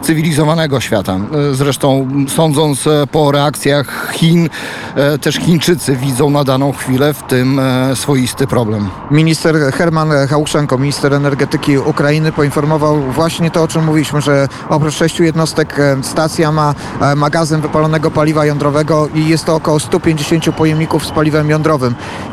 cywilizowanego 0.01 0.79
świata. 0.79 1.15
E, 1.51 1.55
Zresztą 1.55 2.07
sądząc 2.27 2.87
e, 2.87 3.07
po 3.11 3.31
reakcjach 3.31 4.11
Chin, 4.13 4.49
e, 4.95 5.17
też 5.17 5.35
Chińczycy 5.35 5.95
widzą 5.95 6.29
na 6.29 6.43
daną 6.43 6.71
chwilę 6.71 7.13
w 7.13 7.23
tym 7.23 7.59
e, 7.59 7.95
swoisty 7.95 8.47
problem. 8.47 8.89
Minister 9.11 9.55
Herman 9.73 10.09
Hałuszenko, 10.29 10.77
minister 10.77 11.13
energetyki 11.13 11.77
Ukrainy, 11.77 12.31
poinformował 12.31 13.01
właśnie 13.01 13.51
to, 13.51 13.63
o 13.63 13.67
czym 13.67 13.85
mówiliśmy, 13.85 14.21
że 14.21 14.47
oprócz 14.69 14.93
sześciu 14.93 15.23
jednostek 15.23 15.79
e, 15.79 15.97
stacja 16.03 16.51
ma 16.51 16.75
e, 17.01 17.15
magazyn 17.15 17.61
wypalonego 17.61 18.11
paliwa 18.11 18.45
jądrowego 18.45 19.07
i 19.15 19.27
jest 19.27 19.45
to 19.45 19.55
około 19.55 19.79
150 19.79 20.55
pojemników 20.55 21.05
z 21.05 21.11
paliwem 21.11 21.49
jądrowym. 21.49 21.80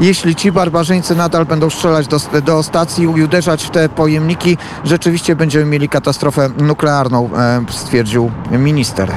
Jeśli 0.00 0.35
ci 0.35 0.52
barbarzyńcy 0.52 1.17
nadal 1.17 1.47
będą 1.47 1.71
strzelać 1.71 2.07
do, 2.07 2.19
do 2.45 2.62
stacji 2.62 3.05
i 3.05 3.23
uderzać 3.23 3.64
w 3.64 3.71
te 3.71 3.88
pojemniki, 3.88 4.59
rzeczywiście 4.85 5.37
będziemy 5.37 5.64
mieli 5.64 5.88
katastrofę 5.88 6.50
nuklearną, 6.59 7.31
e, 7.37 7.64
stwierdził 7.71 8.31
minister. 8.50 9.12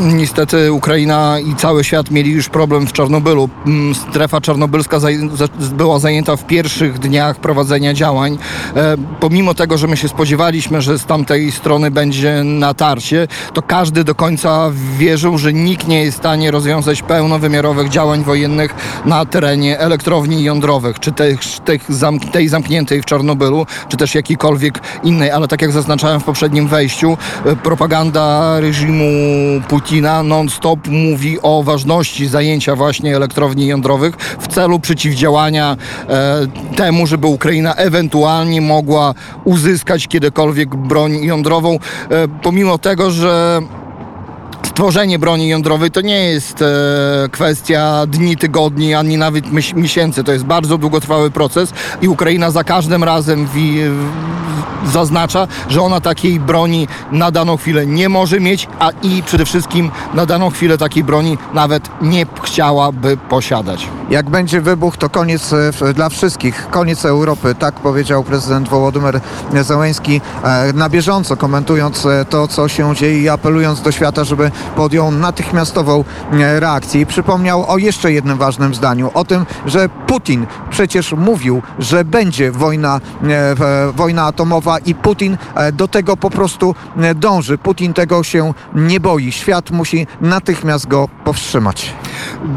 Niestety 0.00 0.72
Ukraina 0.72 1.38
i 1.38 1.54
cały 1.54 1.84
świat 1.84 2.10
mieli 2.10 2.30
już 2.30 2.48
problem 2.48 2.86
w 2.86 2.92
Czarnobylu. 2.92 3.48
Mm, 3.66 3.94
Strefa 3.94 4.40
czarnobylska 4.40 4.98
była 5.72 5.98
zajęta 5.98 6.36
w 6.36 6.46
pierwszych 6.46 6.98
dniach 6.98 7.36
prowadzenia 7.36 7.94
działań. 7.94 8.38
E, 8.76 8.96
pomimo 9.20 9.54
tego, 9.54 9.78
że 9.78 9.86
my 9.86 9.96
się 9.96 10.08
spodziewaliśmy, 10.08 10.82
że 10.82 10.98
z 10.98 11.06
tamtej 11.06 11.52
strony 11.52 11.90
będzie 11.90 12.44
natarcie, 12.44 13.28
to 13.52 13.62
każdy 13.62 14.04
do 14.04 14.14
końca 14.14 14.70
wierzył, 14.98 15.38
że 15.38 15.52
nikt 15.52 15.88
nie 15.88 16.02
jest 16.04 16.16
w 16.16 16.20
stanie 16.20 16.50
rozwiązać 16.50 17.02
pełnowymiarowych 17.02 17.88
działań 17.88 18.24
wojennych 18.24 18.74
na 19.04 19.24
terenie 19.24 19.78
elektrowni 19.78 20.44
jądrowych, 20.44 21.00
czy 21.00 21.12
tych, 21.12 21.40
tych 21.64 21.90
zamk- 21.90 22.30
tej 22.30 22.48
zamkniętej 22.48 23.02
w 23.02 23.04
Czarnobylu, 23.04 23.66
czy 23.88 23.96
też 23.96 24.14
jakiejkolwiek 24.14 24.80
innej. 25.04 25.30
Ale 25.30 25.48
tak 25.48 25.62
jak 25.62 25.72
zaznaczałem 25.72 26.20
w 26.20 26.24
poprzednim 26.24 26.68
wejściu, 26.68 27.16
e, 27.44 27.56
propaganda 27.56 28.60
reżimu 28.60 29.04
Putina 29.72 30.22
non-stop 30.22 30.88
mówi 30.88 31.38
o 31.42 31.62
ważności 31.62 32.26
zajęcia 32.26 32.76
właśnie 32.76 33.16
elektrowni 33.16 33.66
jądrowych 33.66 34.14
w 34.16 34.48
celu 34.48 34.80
przeciwdziałania 34.80 35.76
e, 36.08 36.46
temu, 36.76 37.06
żeby 37.06 37.26
Ukraina 37.26 37.74
ewentualnie 37.74 38.60
mogła 38.60 39.14
uzyskać 39.44 40.08
kiedykolwiek 40.08 40.76
broń 40.76 41.12
jądrową, 41.24 41.70
e, 41.74 41.78
pomimo 42.42 42.78
tego, 42.78 43.10
że 43.10 43.60
stworzenie 44.62 45.18
broni 45.18 45.48
jądrowej 45.48 45.90
to 45.90 46.00
nie 46.00 46.24
jest 46.24 46.62
e, 46.62 46.66
kwestia 47.30 48.06
dni, 48.06 48.36
tygodni, 48.36 48.94
ani 48.94 49.16
nawet 49.16 49.44
miesięcy. 49.74 50.24
To 50.24 50.32
jest 50.32 50.44
bardzo 50.44 50.78
długotrwały 50.78 51.30
proces 51.30 51.72
i 52.02 52.08
Ukraina 52.08 52.50
za 52.50 52.64
każdym 52.64 53.04
razem 53.04 53.48
wi, 53.54 53.78
w- 53.84 54.51
zaznacza, 54.92 55.48
że 55.68 55.82
ona 55.82 56.00
takiej 56.00 56.40
broni 56.40 56.88
na 57.12 57.30
daną 57.30 57.56
chwilę 57.56 57.86
nie 57.86 58.08
może 58.08 58.40
mieć, 58.40 58.68
a 58.78 58.90
i 59.02 59.22
przede 59.22 59.44
wszystkim 59.44 59.90
na 60.14 60.26
daną 60.26 60.50
chwilę 60.50 60.78
takiej 60.78 61.04
broni 61.04 61.38
nawet 61.54 61.88
nie 62.02 62.26
chciałaby 62.42 63.16
posiadać. 63.16 63.88
Jak 64.10 64.30
będzie 64.30 64.60
wybuch, 64.60 64.96
to 64.96 65.10
koniec 65.10 65.52
e, 65.52 65.94
dla 65.94 66.08
wszystkich, 66.08 66.68
koniec 66.70 67.04
Europy. 67.04 67.54
Tak 67.54 67.74
powiedział 67.74 68.24
prezydent 68.24 68.68
Wołodymyr 68.68 69.20
Zełenski 69.62 70.20
e, 70.44 70.72
na 70.72 70.88
bieżąco, 70.88 71.36
komentując 71.36 72.06
e, 72.06 72.24
to, 72.24 72.48
co 72.48 72.68
się 72.68 72.94
dzieje 72.94 73.22
i 73.22 73.28
apelując 73.28 73.82
do 73.82 73.92
świata, 73.92 74.24
żeby 74.24 74.50
podjął 74.76 75.10
natychmiastową 75.10 76.04
reakcję. 76.58 77.00
I 77.00 77.06
przypomniał 77.06 77.70
o 77.70 77.78
jeszcze 77.78 78.12
jednym 78.12 78.38
ważnym 78.38 78.74
zdaniu, 78.74 79.10
o 79.14 79.24
tym, 79.24 79.46
że 79.66 79.88
Putin 79.88 80.46
przecież 80.70 81.12
mówił, 81.12 81.62
że 81.78 82.04
będzie 82.04 82.52
wojna, 82.52 83.00
wojna 83.96 84.24
atomowa 84.24 84.51
i 84.86 84.94
Putin 84.94 85.38
e, 85.54 85.72
do 85.72 85.88
tego 85.88 86.16
po 86.16 86.30
prostu 86.30 86.74
e, 86.96 87.14
dąży. 87.14 87.58
Putin 87.58 87.94
tego 87.94 88.22
się 88.22 88.54
nie 88.74 89.00
boi. 89.00 89.32
Świat 89.32 89.70
musi 89.70 90.06
natychmiast 90.20 90.88
go 90.88 91.08
powstrzymać. 91.24 91.92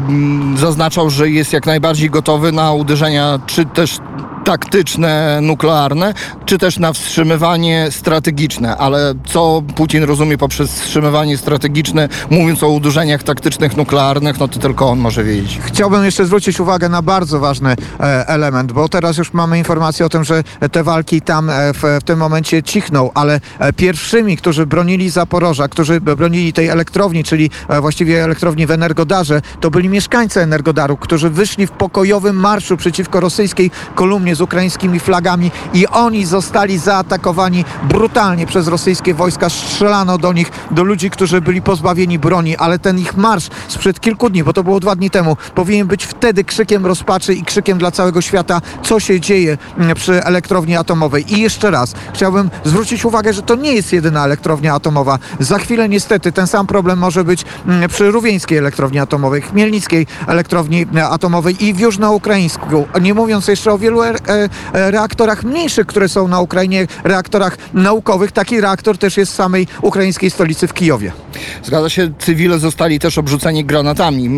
Mm, 0.08 0.56
zaznaczał, 0.56 1.10
że 1.10 1.30
jest 1.30 1.52
jak 1.52 1.66
najbardziej 1.66 2.10
gotowy 2.10 2.52
na 2.52 2.72
uderzenia, 2.72 3.38
czy 3.46 3.64
też 3.64 3.98
taktyczne, 4.46 5.38
nuklearne, 5.42 6.14
czy 6.44 6.58
też 6.58 6.78
na 6.78 6.92
wstrzymywanie 6.92 7.86
strategiczne. 7.90 8.76
Ale 8.76 9.14
co 9.24 9.62
Putin 9.76 10.04
rozumie 10.04 10.38
poprzez 10.38 10.72
wstrzymywanie 10.72 11.38
strategiczne, 11.38 12.08
mówiąc 12.30 12.62
o 12.62 12.68
uderzeniach 12.68 13.22
taktycznych, 13.22 13.76
nuklearnych, 13.76 14.40
no 14.40 14.48
to 14.48 14.58
tylko 14.58 14.88
on 14.88 14.98
może 14.98 15.24
wiedzieć. 15.24 15.58
Chciałbym 15.62 16.04
jeszcze 16.04 16.26
zwrócić 16.26 16.60
uwagę 16.60 16.88
na 16.88 17.02
bardzo 17.02 17.40
ważny 17.40 17.76
e, 18.00 18.28
element, 18.28 18.72
bo 18.72 18.88
teraz 18.88 19.18
już 19.18 19.32
mamy 19.32 19.58
informację 19.58 20.06
o 20.06 20.08
tym, 20.08 20.24
że 20.24 20.42
te 20.72 20.84
walki 20.84 21.22
tam 21.22 21.50
w, 21.50 21.82
w 22.00 22.04
tym 22.04 22.18
momencie 22.18 22.62
cichną, 22.62 23.10
ale 23.14 23.40
e, 23.58 23.72
pierwszymi, 23.72 24.36
którzy 24.36 24.66
bronili 24.66 25.10
Zaporoża, 25.10 25.68
którzy 25.68 26.00
bronili 26.00 26.52
tej 26.52 26.68
elektrowni, 26.68 27.24
czyli 27.24 27.50
e, 27.68 27.80
właściwie 27.80 28.24
elektrowni 28.24 28.66
w 28.66 28.70
Energodarze, 28.70 29.42
to 29.60 29.70
byli 29.70 29.88
mieszkańcy 29.88 30.40
Energodaru, 30.40 30.96
którzy 30.96 31.30
wyszli 31.30 31.66
w 31.66 31.70
pokojowym 31.70 32.36
marszu 32.36 32.76
przeciwko 32.76 33.20
rosyjskiej 33.20 33.70
kolumnie 33.94 34.34
z 34.34 34.40
ukraińskimi 34.40 35.00
flagami 35.00 35.50
i 35.74 35.86
oni 35.86 36.26
zostali 36.26 36.78
zaatakowani 36.78 37.64
brutalnie 37.88 38.46
przez 38.46 38.68
rosyjskie 38.68 39.14
wojska. 39.14 39.50
Strzelano 39.50 40.18
do 40.18 40.32
nich, 40.32 40.50
do 40.70 40.84
ludzi, 40.84 41.10
którzy 41.10 41.40
byli 41.40 41.62
pozbawieni 41.62 42.18
broni, 42.18 42.56
ale 42.56 42.78
ten 42.78 42.98
ich 42.98 43.16
marsz 43.16 43.48
sprzed 43.68 44.00
kilku 44.00 44.30
dni, 44.30 44.44
bo 44.44 44.52
to 44.52 44.64
było 44.64 44.80
dwa 44.80 44.96
dni 44.96 45.10
temu, 45.10 45.36
powinien 45.54 45.86
być 45.86 46.04
wtedy 46.04 46.44
krzykiem 46.44 46.86
rozpaczy 46.86 47.34
i 47.34 47.42
krzykiem 47.42 47.78
dla 47.78 47.90
całego 47.90 48.20
świata, 48.20 48.60
co 48.82 49.00
się 49.00 49.20
dzieje 49.20 49.58
mm, 49.78 49.96
przy 49.96 50.24
elektrowni 50.24 50.76
atomowej. 50.76 51.34
I 51.34 51.40
jeszcze 51.40 51.70
raz 51.70 51.75
chciałbym 52.14 52.50
zwrócić 52.64 53.04
uwagę, 53.04 53.32
że 53.32 53.42
to 53.42 53.54
nie 53.54 53.72
jest 53.72 53.92
jedyna 53.92 54.24
elektrownia 54.24 54.74
atomowa. 54.74 55.18
Za 55.40 55.58
chwilę 55.58 55.88
niestety 55.88 56.32
ten 56.32 56.46
sam 56.46 56.66
problem 56.66 56.98
może 56.98 57.24
być 57.24 57.44
mm, 57.66 57.88
przy 57.88 58.10
Rówieńskiej 58.10 58.58
elektrowni 58.58 58.98
atomowej, 58.98 59.42
Chmielnickiej 59.42 60.06
elektrowni 60.26 60.86
e, 60.96 61.08
atomowej 61.08 61.64
i 61.64 61.74
w 61.74 61.80
Jużnoukraińsku. 61.80 62.86
Nie 63.00 63.14
mówiąc 63.14 63.48
jeszcze 63.48 63.72
o 63.72 63.78
wielu 63.78 64.02
e, 64.02 64.14
e, 64.28 64.90
reaktorach 64.90 65.44
mniejszych, 65.44 65.86
które 65.86 66.08
są 66.08 66.28
na 66.28 66.40
Ukrainie, 66.40 66.86
reaktorach 67.04 67.58
naukowych. 67.74 68.32
Taki 68.32 68.60
reaktor 68.60 68.98
też 68.98 69.16
jest 69.16 69.32
w 69.32 69.34
samej 69.34 69.66
ukraińskiej 69.82 70.30
stolicy 70.30 70.68
w 70.68 70.74
Kijowie. 70.74 71.12
Zgadza 71.64 71.88
się, 71.88 72.12
cywile 72.18 72.58
zostali 72.58 72.98
też 72.98 73.18
obrzuceni 73.18 73.64
granatami 73.64 74.28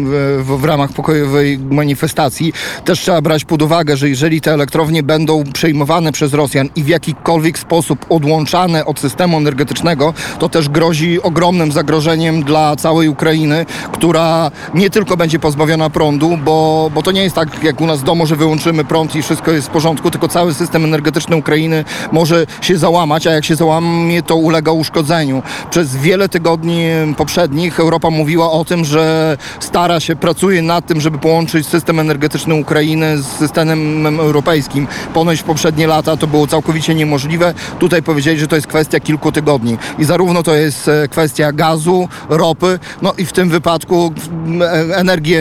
w, 0.40 0.58
w 0.60 0.64
ramach 0.64 0.92
pokojowej 0.92 1.58
manifestacji. 1.58 2.52
Też 2.84 3.00
trzeba 3.00 3.22
brać 3.22 3.44
pod 3.44 3.62
uwagę, 3.62 3.96
że 3.96 4.08
jeżeli 4.08 4.40
te 4.40 4.52
elektrownie 4.52 5.02
będą 5.02 5.44
przejmowane 5.52 6.12
przez 6.12 6.32
Rosjan 6.34 6.68
i 6.76 6.82
w 6.82 6.88
jakikolwiek 6.88 7.27
sposób 7.58 8.06
odłączane 8.08 8.84
od 8.84 9.00
systemu 9.00 9.36
energetycznego, 9.36 10.14
to 10.38 10.48
też 10.48 10.68
grozi 10.68 11.22
ogromnym 11.22 11.72
zagrożeniem 11.72 12.42
dla 12.42 12.76
całej 12.76 13.08
Ukrainy, 13.08 13.66
która 13.92 14.50
nie 14.74 14.90
tylko 14.90 15.16
będzie 15.16 15.38
pozbawiona 15.38 15.90
prądu, 15.90 16.38
bo, 16.44 16.90
bo 16.94 17.02
to 17.02 17.12
nie 17.12 17.22
jest 17.22 17.34
tak 17.34 17.64
jak 17.64 17.80
u 17.80 17.86
nas 17.86 18.00
w 18.00 18.04
domu, 18.04 18.26
że 18.26 18.36
wyłączymy 18.36 18.84
prąd 18.84 19.16
i 19.16 19.22
wszystko 19.22 19.50
jest 19.50 19.68
w 19.68 19.70
porządku, 19.70 20.10
tylko 20.10 20.28
cały 20.28 20.54
system 20.54 20.84
energetyczny 20.84 21.36
Ukrainy 21.36 21.84
może 22.12 22.46
się 22.60 22.78
załamać, 22.78 23.26
a 23.26 23.30
jak 23.30 23.44
się 23.44 23.56
załamie, 23.56 24.22
to 24.22 24.36
ulega 24.36 24.72
uszkodzeniu. 24.72 25.42
Przez 25.70 25.96
wiele 25.96 26.28
tygodni 26.28 26.84
poprzednich 27.16 27.80
Europa 27.80 28.10
mówiła 28.10 28.52
o 28.52 28.64
tym, 28.64 28.84
że 28.84 29.36
stara 29.60 30.00
się, 30.00 30.16
pracuje 30.16 30.62
nad 30.62 30.86
tym, 30.86 31.00
żeby 31.00 31.18
połączyć 31.18 31.66
system 31.66 32.00
energetyczny 32.00 32.54
Ukrainy 32.54 33.18
z 33.18 33.26
systemem 33.26 34.06
europejskim. 34.20 34.86
Ponoć 35.14 35.40
w 35.40 35.44
poprzednie 35.44 35.86
lata 35.86 36.16
to 36.16 36.26
było 36.26 36.46
całkowicie 36.46 36.94
niemożliwe. 36.94 37.17
Tutaj 37.78 38.02
powiedzieli, 38.02 38.38
że 38.40 38.46
to 38.46 38.56
jest 38.56 38.66
kwestia 38.68 39.00
kilku 39.00 39.32
tygodni. 39.32 39.78
I 39.98 40.04
zarówno 40.04 40.42
to 40.42 40.54
jest 40.54 40.88
e, 40.88 41.08
kwestia 41.08 41.52
gazu, 41.52 42.08
ropy, 42.28 42.78
no 43.02 43.12
i 43.18 43.26
w 43.26 43.32
tym 43.32 43.48
wypadku 43.48 44.12
e, 44.60 44.96
energii, 44.96 45.36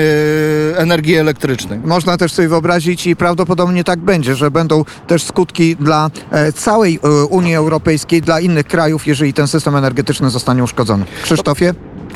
energii 0.75 1.15
elektrycznej. 1.15 1.79
Można 1.85 2.17
też 2.17 2.33
sobie 2.33 2.47
wyobrazić 2.47 3.07
i 3.07 3.15
prawdopodobnie 3.15 3.83
tak 3.83 3.99
będzie, 3.99 4.35
że 4.35 4.51
będą 4.51 4.85
też 5.07 5.23
skutki 5.23 5.75
dla 5.75 6.09
e, 6.31 6.51
całej 6.53 6.99
e, 7.03 7.25
Unii 7.25 7.55
Europejskiej, 7.55 8.21
dla 8.21 8.39
innych 8.39 8.67
krajów, 8.67 9.07
jeżeli 9.07 9.33
ten 9.33 9.47
system 9.47 9.75
energetyczny 9.75 10.29
zostanie 10.29 10.63
uszkodzony. 10.63 11.05
Krzysztofie? 11.23 11.73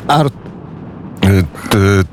Ar- 0.08 0.26
E, 0.26 0.30
t- 0.30 0.51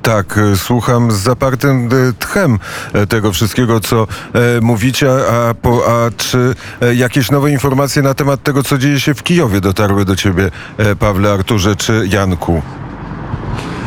Tak, 0.02 0.38
e, 0.38 0.58
słucham 0.58 1.12
z 1.12 1.16
zapartym 1.16 1.90
e, 1.92 2.14
tchem 2.20 2.60
e, 2.94 3.08
tego 3.08 3.32
wszystkiego, 3.32 3.80
co 3.80 4.08
e, 4.34 4.62
mówicie, 4.62 5.10
a, 5.32 5.50
a 5.92 6.12
czy 6.18 6.56
e, 6.82 6.96
jakieś 6.96 7.32
nowe 7.32 7.52
informacje 7.52 8.02
na 8.02 8.14
temat 8.14 8.44
tego, 8.44 8.64
co 8.64 8.78
dzieje 8.78 9.00
się 9.00 9.14
w 9.14 9.24
Kijowie 9.24 9.62
dotarły 9.62 10.06
do 10.06 10.16
ciebie, 10.16 10.52
e, 10.78 10.96
Pawle, 10.96 11.32
Arturze 11.34 11.76
czy 11.76 12.08
Janku? 12.10 12.62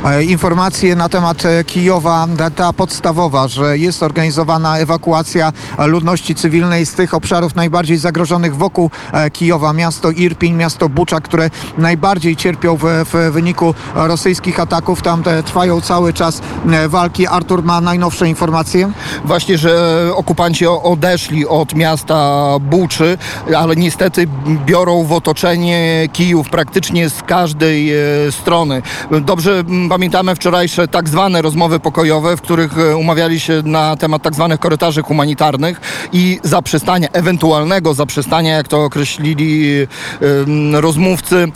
E, 0.05 0.23
Informacje 0.25 0.97
na 0.97 1.09
temat 1.09 1.45
e, 1.45 1.65
Kijowa, 1.65 2.27
ta- 2.39 2.51
ta 2.51 2.73
podstawowa, 2.73 3.49
że 3.49 3.79
jest 3.79 4.03
organizowana 4.03 4.79
ewakuacja 4.79 5.53
ludności 5.79 6.35
cywilnej 6.35 6.87
z 6.87 6.95
tych 6.95 7.15
obszarów 7.15 7.55
najbardziej 7.55 7.97
zagrożonych 7.97 8.57
wokół 8.57 8.91
e, 9.13 9.31
Kijowa. 9.31 9.73
Miasto 9.73 10.11
Irpiń, 10.11 10.55
miasto 10.55 10.89
Bucza, 10.89 11.21
które 11.21 11.51
najbardziej 11.79 12.37
cierpią 12.37 12.77
w, 12.77 12.83
w 12.85 13.31
wyniku 13.33 13.75
rosyjskich 13.95 14.61
ataków. 14.61 15.03
Tam 15.03 15.23
trwają 15.45 15.81
cały 15.81 16.13
czas 16.13 16.41
walki. 16.89 17.27
Artur 17.27 17.63
ma 17.65 17.81
najnowsze 17.81 18.29
informacje. 18.29 18.93
Właśnie, 19.25 19.59
że 19.59 20.01
okupanci 20.15 20.67
odeszli 20.67 21.47
od 21.47 21.75
miasta 21.75 22.43
Buczy, 22.61 23.19
ale 23.57 23.77
niestety 23.77 24.27
biorą 24.67 25.05
w 25.05 25.13
otoczenie 25.13 26.09
Kijów 26.13 26.51
praktycznie 26.51 27.11
z 27.11 27.23
każdej 27.23 27.93
strony. 28.31 28.83
Dobrze 29.21 29.65
pamiętamy 29.93 30.35
wczorajsze 30.35 30.89
tak 30.89 31.09
zwane 31.09 31.43
rozmowy 31.43 31.81
pokojowe, 31.81 32.37
w 32.37 32.41
których 32.41 32.79
e, 32.79 32.97
umawiali 32.97 33.41
się 33.41 33.63
na 33.65 33.97
temat 33.97 34.23
tak 34.23 34.35
zwanych 34.35 34.61
korytarzy 34.61 35.03
humanitarnych 35.03 35.81
i 36.13 36.41
zaprzestania, 36.43 37.09
ewentualnego 37.13 37.95
zaprzestania, 37.95 38.57
jak 38.57 38.69
to 38.69 38.85
określili 38.85 39.87
rozmówcy, 40.73 41.37
e, 41.37 41.49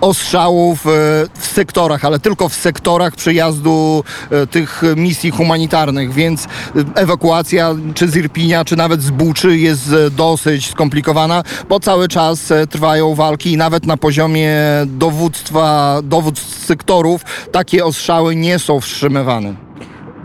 ostrzałów 0.00 0.86
e, 0.86 0.90
w 1.38 1.46
sektorach, 1.46 2.04
ale 2.04 2.18
tylko 2.18 2.48
w 2.48 2.54
sektorach 2.54 3.16
przyjazdu 3.16 4.04
tych 4.50 4.82
misji 4.96 5.30
humanitarnych, 5.30 6.12
więc 6.12 6.46
ewakuacja 6.94 7.74
czy 7.94 8.08
z 8.08 8.16
Irpinia, 8.16 8.64
czy 8.64 8.76
nawet 8.76 9.02
z 9.02 9.10
Buczy 9.10 9.58
jest 9.58 9.94
dosyć 10.10 10.70
skomplikowana, 10.70 11.42
bo 11.68 11.80
cały 11.80 12.08
czas 12.08 12.52
trwają 12.70 13.14
walki 13.14 13.52
i 13.52 13.56
nawet 13.56 13.86
na 13.86 13.96
poziomie 13.96 14.56
dowództwa, 14.86 16.00
dowództw 16.02 16.66
sektorów 16.66 17.24
takie 17.52 17.84
ostrzały 17.84 18.36
nie 18.36 18.58
są 18.58 18.80
wstrzymywane. 18.80 19.67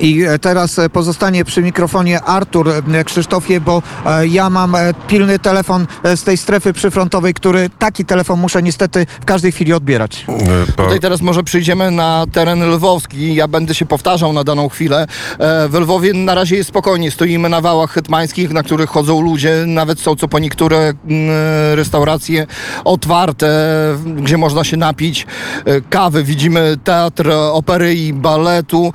I 0.03 0.24
teraz 0.41 0.79
e, 0.79 0.89
pozostanie 0.89 1.45
przy 1.45 1.62
mikrofonie 1.62 2.22
Artur 2.22 2.69
e, 2.93 3.03
Krzysztofie, 3.03 3.62
bo 3.62 3.81
e, 4.05 4.27
ja 4.27 4.50
mam 4.50 4.75
pilny 5.07 5.39
telefon 5.39 5.88
z 6.15 6.24
tej 6.24 6.38
strefy 6.38 6.74
przyfrontowej, 6.74 7.33
który 7.33 7.69
taki 7.79 8.05
telefon 8.05 8.39
muszę 8.39 8.63
niestety 8.63 9.05
w 9.22 9.25
każdej 9.25 9.51
chwili 9.51 9.74
odbierać. 9.74 10.25
Pa- 10.75 10.83
Tutaj 10.83 11.00
teraz 11.00 11.22
może 11.22 11.43
przyjdziemy 11.43 11.91
na 11.91 12.25
teren 12.31 12.63
lwowski. 12.72 13.36
Ja 13.36 13.48
będę 13.48 13.75
się 13.75 13.86
powtarzał 13.86 14.33
na 14.33 14.43
daną 14.43 14.69
chwilę. 14.69 15.07
W 15.69 15.77
Lwowie 15.79 16.13
na 16.13 16.36
razie 16.36 16.55
jest 16.55 16.69
spokojnie. 16.69 17.12
Stoimy 17.12 17.50
na 17.50 17.62
wałach 17.62 17.91
hetmańskich, 17.91 18.51
na 18.53 18.63
których 18.63 18.89
chodzą 18.89 19.22
ludzie. 19.22 19.63
Nawet 19.67 20.00
są 20.00 20.15
co 20.15 20.27
po 20.27 20.39
niektóre 20.39 20.77
mm, 20.77 20.95
restauracje 21.75 22.48
otwarte, 22.86 23.48
gdzie 24.05 24.38
można 24.38 24.63
się 24.63 24.77
napić 24.77 25.27
kawy. 25.89 26.24
Widzimy 26.24 26.77
teatr 26.83 27.29
opery 27.31 27.95
i 27.95 28.13
baletu. 28.13 28.93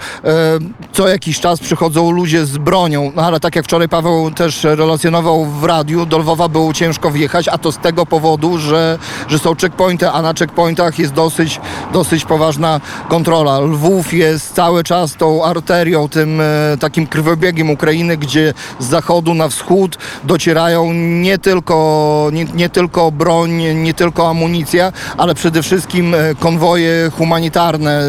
Co 0.98 1.08
jakiś 1.08 1.40
czas 1.40 1.60
przychodzą 1.60 2.10
ludzie 2.10 2.46
z 2.46 2.58
bronią, 2.58 3.12
no 3.16 3.22
ale 3.22 3.40
tak 3.40 3.56
jak 3.56 3.64
wczoraj 3.64 3.88
Paweł 3.88 4.30
też 4.30 4.64
relacjonował 4.64 5.44
w 5.44 5.64
radiu, 5.64 6.06
do 6.06 6.18
Lwowa 6.18 6.48
było 6.48 6.72
ciężko 6.72 7.10
wjechać, 7.10 7.48
a 7.48 7.58
to 7.58 7.72
z 7.72 7.78
tego 7.78 8.06
powodu, 8.06 8.58
że, 8.58 8.98
że 9.28 9.38
są 9.38 9.54
checkpointy, 9.54 10.10
a 10.10 10.22
na 10.22 10.34
checkpointach 10.34 10.98
jest 10.98 11.12
dosyć, 11.12 11.60
dosyć 11.92 12.24
poważna 12.24 12.80
kontrola. 13.08 13.60
Lwów 13.60 14.12
jest 14.12 14.54
cały 14.54 14.84
czas 14.84 15.14
tą 15.14 15.44
arterią, 15.44 16.08
tym 16.08 16.40
e, 16.40 16.44
takim 16.80 17.06
krwobiegiem 17.06 17.70
Ukrainy, 17.70 18.16
gdzie 18.16 18.54
z 18.78 18.86
zachodu 18.86 19.34
na 19.34 19.48
wschód 19.48 19.98
docierają 20.24 20.92
nie 20.92 21.38
tylko, 21.38 22.30
nie, 22.32 22.44
nie 22.44 22.68
tylko 22.68 23.10
broń, 23.10 23.52
nie 23.74 23.94
tylko 23.94 24.30
amunicja, 24.30 24.92
ale 25.16 25.34
przede 25.34 25.62
wszystkim 25.62 26.14
e, 26.14 26.34
konwoje 26.34 27.10
humanitarne, 27.18 28.02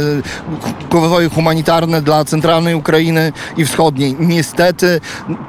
konwoje 0.89 1.29
humanitarne 1.29 2.01
dla 2.01 2.25
centralnej 2.25 2.68
Ukrainy 2.77 3.31
i 3.57 3.65
wschodniej. 3.65 4.15
Niestety 4.19 5.01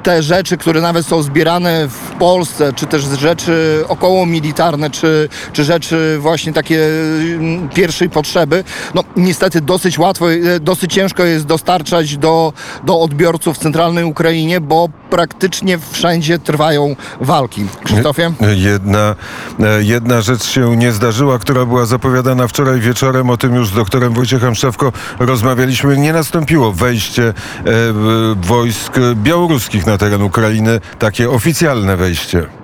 te 0.03 0.23
rzeczy, 0.23 0.57
które 0.57 0.81
nawet 0.81 1.05
są 1.05 1.21
zbierane 1.21 1.87
w 1.87 2.11
Polsce, 2.19 2.73
czy 2.73 2.85
też 2.85 3.03
rzeczy 3.03 3.83
okołomilitarne, 3.87 4.89
czy, 4.89 5.29
czy 5.53 5.63
rzeczy 5.63 6.17
właśnie 6.19 6.53
takie 6.53 6.85
mm, 6.85 7.69
pierwszej 7.69 8.09
potrzeby, 8.09 8.63
no 8.95 9.03
niestety 9.15 9.61
dosyć 9.61 9.99
łatwo, 9.99 10.33
e, 10.33 10.59
dosyć 10.59 10.93
ciężko 10.93 11.23
jest 11.23 11.45
dostarczać 11.45 12.17
do, 12.17 12.53
do 12.83 12.99
odbiorców 12.99 13.57
w 13.57 13.59
centralnej 13.59 14.03
Ukrainie, 14.03 14.61
bo 14.61 14.89
praktycznie 15.09 15.79
wszędzie 15.91 16.39
trwają 16.39 16.95
walki. 17.21 17.65
Krzysztofie? 17.83 18.31
Jedna, 18.55 19.15
e, 19.59 19.83
jedna 19.83 20.21
rzecz 20.21 20.43
się 20.43 20.77
nie 20.77 20.91
zdarzyła, 20.91 21.39
która 21.39 21.65
była 21.65 21.85
zapowiadana 21.85 22.47
wczoraj 22.47 22.79
wieczorem. 22.79 23.29
O 23.29 23.37
tym 23.37 23.55
już 23.55 23.67
z 23.67 23.73
doktorem 23.73 24.13
Wojciechem 24.13 24.55
Szewko 24.55 24.91
rozmawialiśmy. 25.19 25.97
Nie 25.97 26.13
nastąpiło 26.13 26.71
wejście 26.71 27.10
e, 27.19 27.33
w- 27.65 28.35
wojsk 28.41 28.93
białoruskich 29.15 29.85
na 29.85 29.97
teren 29.97 30.21
Ukrainy, 30.21 30.79
takie 30.99 31.29
oficjalne 31.29 31.97
wejście. 31.97 32.60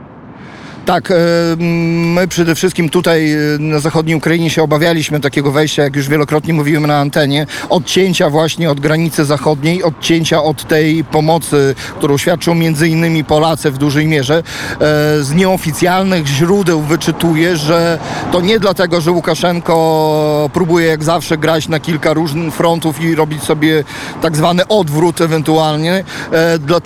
Tak, 0.88 1.12
e, 1.12 1.16
my 1.60 2.28
przede 2.28 2.56
wszystkim 2.56 2.90
tutaj 2.90 3.32
e, 3.32 3.38
na 3.60 3.80
zachodniej 3.80 4.16
Ukrainie 4.16 4.50
się 4.50 4.64
obawialiśmy 4.64 5.20
takiego 5.20 5.52
wejścia, 5.52 5.84
jak 5.84 5.96
już 5.96 6.10
wielokrotnie 6.10 6.54
mówiłem 6.54 6.88
na 6.88 6.98
antenie, 6.98 7.48
odcięcia 7.70 8.30
właśnie 8.30 8.72
od 8.72 8.80
granicy 8.80 9.26
zachodniej, 9.26 9.84
odcięcia 9.84 10.44
od 10.44 10.68
tej 10.68 11.04
pomocy, 11.04 11.76
którą 11.98 12.18
świadczą 12.18 12.56
między 12.56 12.88
innymi 12.88 13.24
Polacy 13.24 13.72
w 13.72 13.78
dużej 13.78 14.08
mierze. 14.08 14.38
E, 14.38 14.44
Z 15.24 15.34
nieoficjalnych 15.34 16.28
źródeł 16.28 16.82
wyczytuję, 16.82 17.58
że 17.58 18.00
to 18.32 18.42
nie 18.42 18.60
dlatego, 18.60 19.02
że 19.02 19.12
Łukaszenko 19.12 20.50
próbuje 20.54 20.88
jak 20.88 21.04
zawsze 21.04 21.38
grać 21.38 21.68
na 21.68 21.80
kilka 21.80 22.14
różnych 22.14 22.54
frontów 22.54 23.02
i 23.02 23.16
robić 23.16 23.44
sobie 23.44 23.84
tak 24.22 24.38
zwany 24.38 24.68
odwrót 24.68 25.22
ewentualnie. 25.22 26.04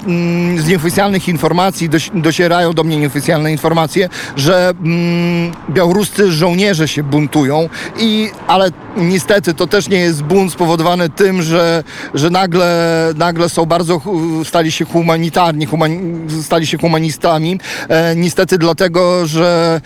Mm, 0.08 0.62
z 0.62 0.68
nieoficjalnych 0.68 1.28
informacji 1.28 1.90
docierają 2.14 2.74
do 2.74 2.84
mnie 2.84 2.98
nieoficjalne 2.98 3.52
informacje, 3.52 3.91
że 4.36 4.74
mm, 4.84 5.52
białoruscy 5.70 6.32
żołnierze 6.32 6.88
się 6.88 7.04
buntują, 7.04 7.70
i, 8.00 8.32
ale 8.48 8.72
niestety 8.98 9.54
to 9.54 9.68
też 9.68 9.90
nie 9.90 9.98
jest 9.98 10.24
bunt 10.24 10.52
spowodowany 10.52 11.10
tym, 11.10 11.42
że, 11.42 11.84
że 12.14 12.30
nagle, 12.30 13.14
nagle 13.16 13.50
są 13.50 13.66
bardzo, 13.66 14.02
stali 14.44 14.72
się 14.72 14.86
humanitarni, 14.86 15.66
humani, 15.66 16.00
stali 16.44 16.68
się 16.68 16.78
humanistami. 16.78 17.60
E, 17.90 18.16
niestety 18.16 18.58
dlatego, 18.58 19.28
że 19.28 19.82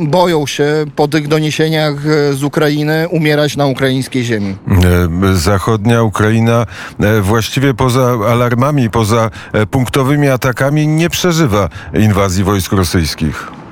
boją 0.00 0.46
się 0.46 0.84
po 0.96 1.08
tych 1.08 1.28
doniesieniach 1.28 1.94
e, 2.06 2.32
z 2.32 2.42
Ukrainy 2.42 3.08
umierać 3.10 3.56
na 3.56 3.66
ukraińskiej 3.66 4.24
ziemi. 4.24 4.56
E, 4.68 5.36
Zachodnia 5.36 6.02
Ukraina 6.02 6.66
e, 7.00 7.20
właściwie 7.20 7.74
poza 7.74 8.18
alarmami, 8.28 8.90
poza 8.90 9.30
punktowymi 9.70 10.28
atakami 10.28 10.88
nie 10.88 11.10
przeżywa 11.10 11.68
inwazji 11.94 12.44
wojsk 12.44 12.72
rosyjskich. 12.72 13.63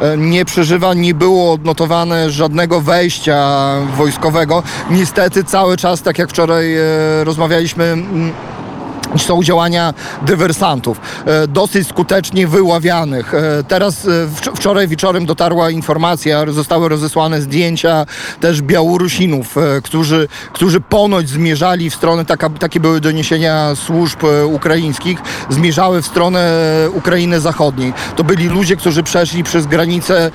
E, 0.00 0.16
nie 0.16 0.44
przeżywa, 0.44 0.94
nie 0.94 1.14
było 1.14 1.52
odnotowane 1.52 2.30
żadnego 2.30 2.80
wejścia 2.80 3.70
wojskowego. 3.96 4.62
Niestety 4.90 5.44
cały 5.44 5.76
czas, 5.76 6.02
tak 6.02 6.18
jak 6.18 6.30
wczoraj 6.30 6.76
e, 6.76 6.84
rozmawialiśmy, 7.24 7.96
są 9.16 9.42
działania 9.42 9.94
dywersantów, 10.22 11.00
e, 11.26 11.46
dosyć 11.46 11.88
skutecznie 11.88 12.46
wyławianych. 12.46 13.34
E, 13.34 13.64
Teraz 13.68 14.06
e, 14.06 14.08
wcz- 14.08 14.56
wczoraj 14.56 14.88
wieczorem 14.88 15.26
dotarła 15.26 15.70
informacja, 15.70 16.52
zostały 16.52 16.88
rozesłane 16.88 17.42
zdjęcia 17.42 18.06
też 18.40 18.62
Białorusinów, 18.62 19.54
którzy, 19.82 20.28
którzy 20.52 20.80
ponoć 20.80 21.28
zmierzali 21.28 21.90
w 21.90 21.94
stronę, 21.94 22.24
taka, 22.24 22.50
takie 22.50 22.80
były 22.80 23.00
doniesienia 23.00 23.74
służb 23.74 24.18
ukraińskich, 24.44 25.18
zmierzały 25.50 26.02
w 26.02 26.06
stronę 26.06 26.52
Ukrainy 26.94 27.40
Zachodniej. 27.40 27.92
To 28.16 28.24
byli 28.24 28.48
ludzie, 28.48 28.76
którzy 28.76 29.02
przeszli 29.02 29.44
przez 29.44 29.66
granicę 29.66 30.30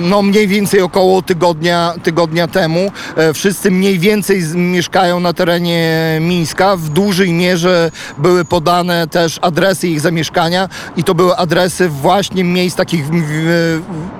no 0.00 0.22
mniej 0.22 0.48
więcej 0.48 0.80
około 0.80 1.22
tygodnia, 1.22 1.94
tygodnia 2.02 2.48
temu. 2.48 2.92
Wszyscy 3.34 3.70
mniej 3.70 3.98
więcej 3.98 4.42
mieszkają 4.54 5.20
na 5.20 5.32
terenie 5.32 6.18
Mińska. 6.20 6.76
W 6.76 6.88
dużej 6.88 7.32
mierze 7.32 7.90
były 8.20 8.44
podane 8.44 9.08
też 9.08 9.38
adresy 9.42 9.88
ich 9.88 10.00
zamieszkania 10.00 10.68
i 10.96 11.04
to 11.04 11.14
były 11.14 11.36
adresy 11.36 11.88
właśnie 11.88 12.44
miejsc 12.44 12.76
takich 12.76 13.04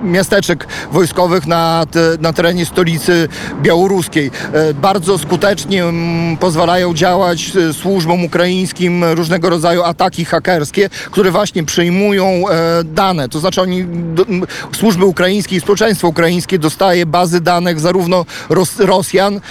miasteczek 0.03 0.67
wojskowych 0.91 1.47
na, 1.47 1.85
na 2.19 2.33
terenie 2.33 2.65
stolicy 2.65 3.27
białoruskiej. 3.61 4.31
E, 4.53 4.73
Bardzo 4.73 5.17
skutecznie 5.17 5.83
pozwalają 6.39 6.93
działać 6.93 7.51
e, 7.55 7.73
służbom 7.73 8.25
ukraińskim 8.25 9.03
różnego 9.03 9.49
rodzaju 9.49 9.83
ataki 9.83 10.25
hakerskie, 10.25 10.89
które 11.11 11.31
właśnie 11.31 11.63
przyjmują 11.63 12.25
e, 12.25 12.83
dane. 12.83 13.29
To 13.29 13.39
znaczy 13.39 13.61
oni, 13.61 13.85
służby 14.71 15.05
ukraińskie 15.05 15.55
i 15.55 15.61
społeczeństwo 15.61 16.07
ukraińskie 16.07 16.59
dostaje 16.59 17.05
bazy 17.05 17.41
danych 17.41 17.79
zarówno 17.79 18.25
Ros, 18.49 18.79
Rosjan, 18.79 19.41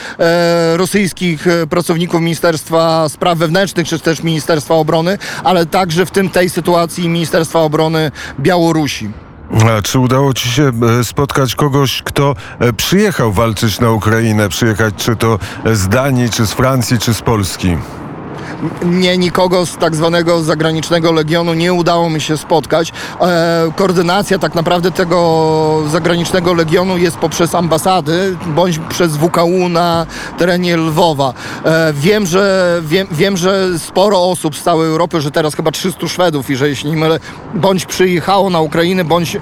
rosyjskich 0.77 1.47
pracowników 1.71 2.21
Ministerstwa 2.21 3.09
Spraw 3.09 3.39
Wewnętrznych, 3.39 3.89
czy 3.89 3.99
też 3.99 4.23
Ministerstwa 4.23 4.40
Obrony, 4.69 5.19
ale 5.45 5.67
także 5.67 6.07
w 6.07 6.11
tym 6.11 6.31
tej 6.31 6.51
sytuacji 6.51 7.09
Ministerstwa 7.09 7.59
Obrony 7.59 8.11
Białorusi. 8.41 9.11
A 9.79 9.83
czy 9.83 9.99
udało 9.99 10.35
ci 10.35 10.49
się 10.49 10.73
e, 11.01 11.05
spotkać 11.05 11.55
kogoś, 11.55 12.03
kto 12.03 12.35
e, 12.59 12.73
przyjechał 12.73 13.33
walczyć 13.33 13.81
na 13.81 13.91
Ukrainę, 13.91 14.49
przyjechać 14.49 14.95
czy 14.97 15.17
to 15.17 15.39
z 15.73 15.89
Danii, 15.89 16.31
czy 16.31 16.47
z 16.47 16.53
Francji, 16.53 16.99
czy 16.99 17.15
z 17.15 17.23
Polski? 17.23 17.77
Nie, 18.83 19.19
nikogo 19.19 19.67
z 19.67 19.77
tak 19.77 19.97
zwanego 19.97 20.43
zagranicznego 20.43 21.13
legionu 21.13 21.55
nie 21.55 21.73
udało 21.73 22.11
mi 22.11 22.21
się 22.21 22.37
spotkać. 22.37 22.93
E, 23.21 23.73
koordynacja 23.77 24.39
tak 24.39 24.55
naprawdę 24.55 24.91
tego 24.91 25.21
zagranicznego 25.91 26.55
legionu 26.55 26.99
jest 26.99 27.17
poprzez 27.17 27.55
ambasady 27.55 28.37
bądź 28.47 28.79
przez 28.79 29.17
WKU 29.17 29.69
na 29.69 30.07
terenie 30.39 30.77
Lwowa. 30.77 31.33
E, 31.65 31.93
wiem, 31.93 32.27
że, 32.27 32.79
wiem, 32.83 33.07
wiem, 33.11 33.37
że 33.37 33.79
sporo 33.79 34.31
osób 34.31 34.57
z 34.57 34.63
całej 34.63 34.89
Europy, 34.89 35.21
że 35.21 35.31
teraz 35.31 35.55
chyba 35.55 35.71
300 35.71 36.09
Szwedów, 36.09 36.51
jeżeli 36.51 36.77
się 36.77 36.89
nie 36.91 36.97
mylę, 36.97 37.21
bądź 37.55 37.87
przyjechało 37.87 38.51
na 38.51 38.61
Ukrainę, 38.61 39.05
bądź 39.05 39.37
e, 39.37 39.41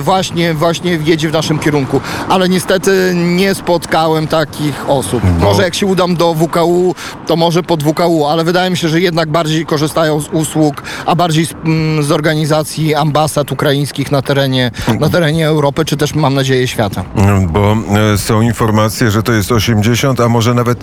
właśnie, 0.00 0.54
właśnie 0.54 0.98
jedzie 1.04 1.28
w 1.28 1.32
naszym 1.32 1.58
kierunku. 1.58 2.00
Ale 2.28 2.48
niestety 2.48 3.12
nie 3.14 3.54
spotkałem 3.54 4.26
takich 4.26 4.90
osób. 4.90 5.20
Bo- 5.40 5.44
Może 5.44 5.62
jak 5.62 5.74
się 5.74 5.86
udam 5.86 6.16
do 6.16 6.34
WKU, 6.34 6.94
to 7.26 7.36
może 7.36 7.62
pod 7.62 7.82
WKU, 7.82 8.11
ale 8.30 8.44
wydaje 8.44 8.70
mi 8.70 8.76
się, 8.76 8.88
że 8.88 9.00
jednak 9.00 9.30
bardziej 9.30 9.66
korzystają 9.66 10.20
z 10.20 10.28
usług, 10.28 10.82
a 11.06 11.14
bardziej 11.14 11.46
z, 11.46 11.52
mm, 11.52 12.02
z 12.02 12.12
organizacji 12.12 12.94
ambasad 12.94 13.52
ukraińskich 13.52 14.12
na 14.12 14.22
terenie, 14.22 14.70
na 15.00 15.08
terenie 15.08 15.46
Europy, 15.46 15.84
czy 15.84 15.96
też 15.96 16.14
mam 16.14 16.34
nadzieję 16.34 16.68
świata. 16.68 17.04
Bo 17.48 17.76
e, 18.14 18.18
są 18.18 18.40
informacje, 18.40 19.10
że 19.10 19.22
to 19.22 19.32
jest 19.32 19.52
80, 19.52 20.20
a 20.20 20.28
może 20.28 20.54
nawet 20.54 20.78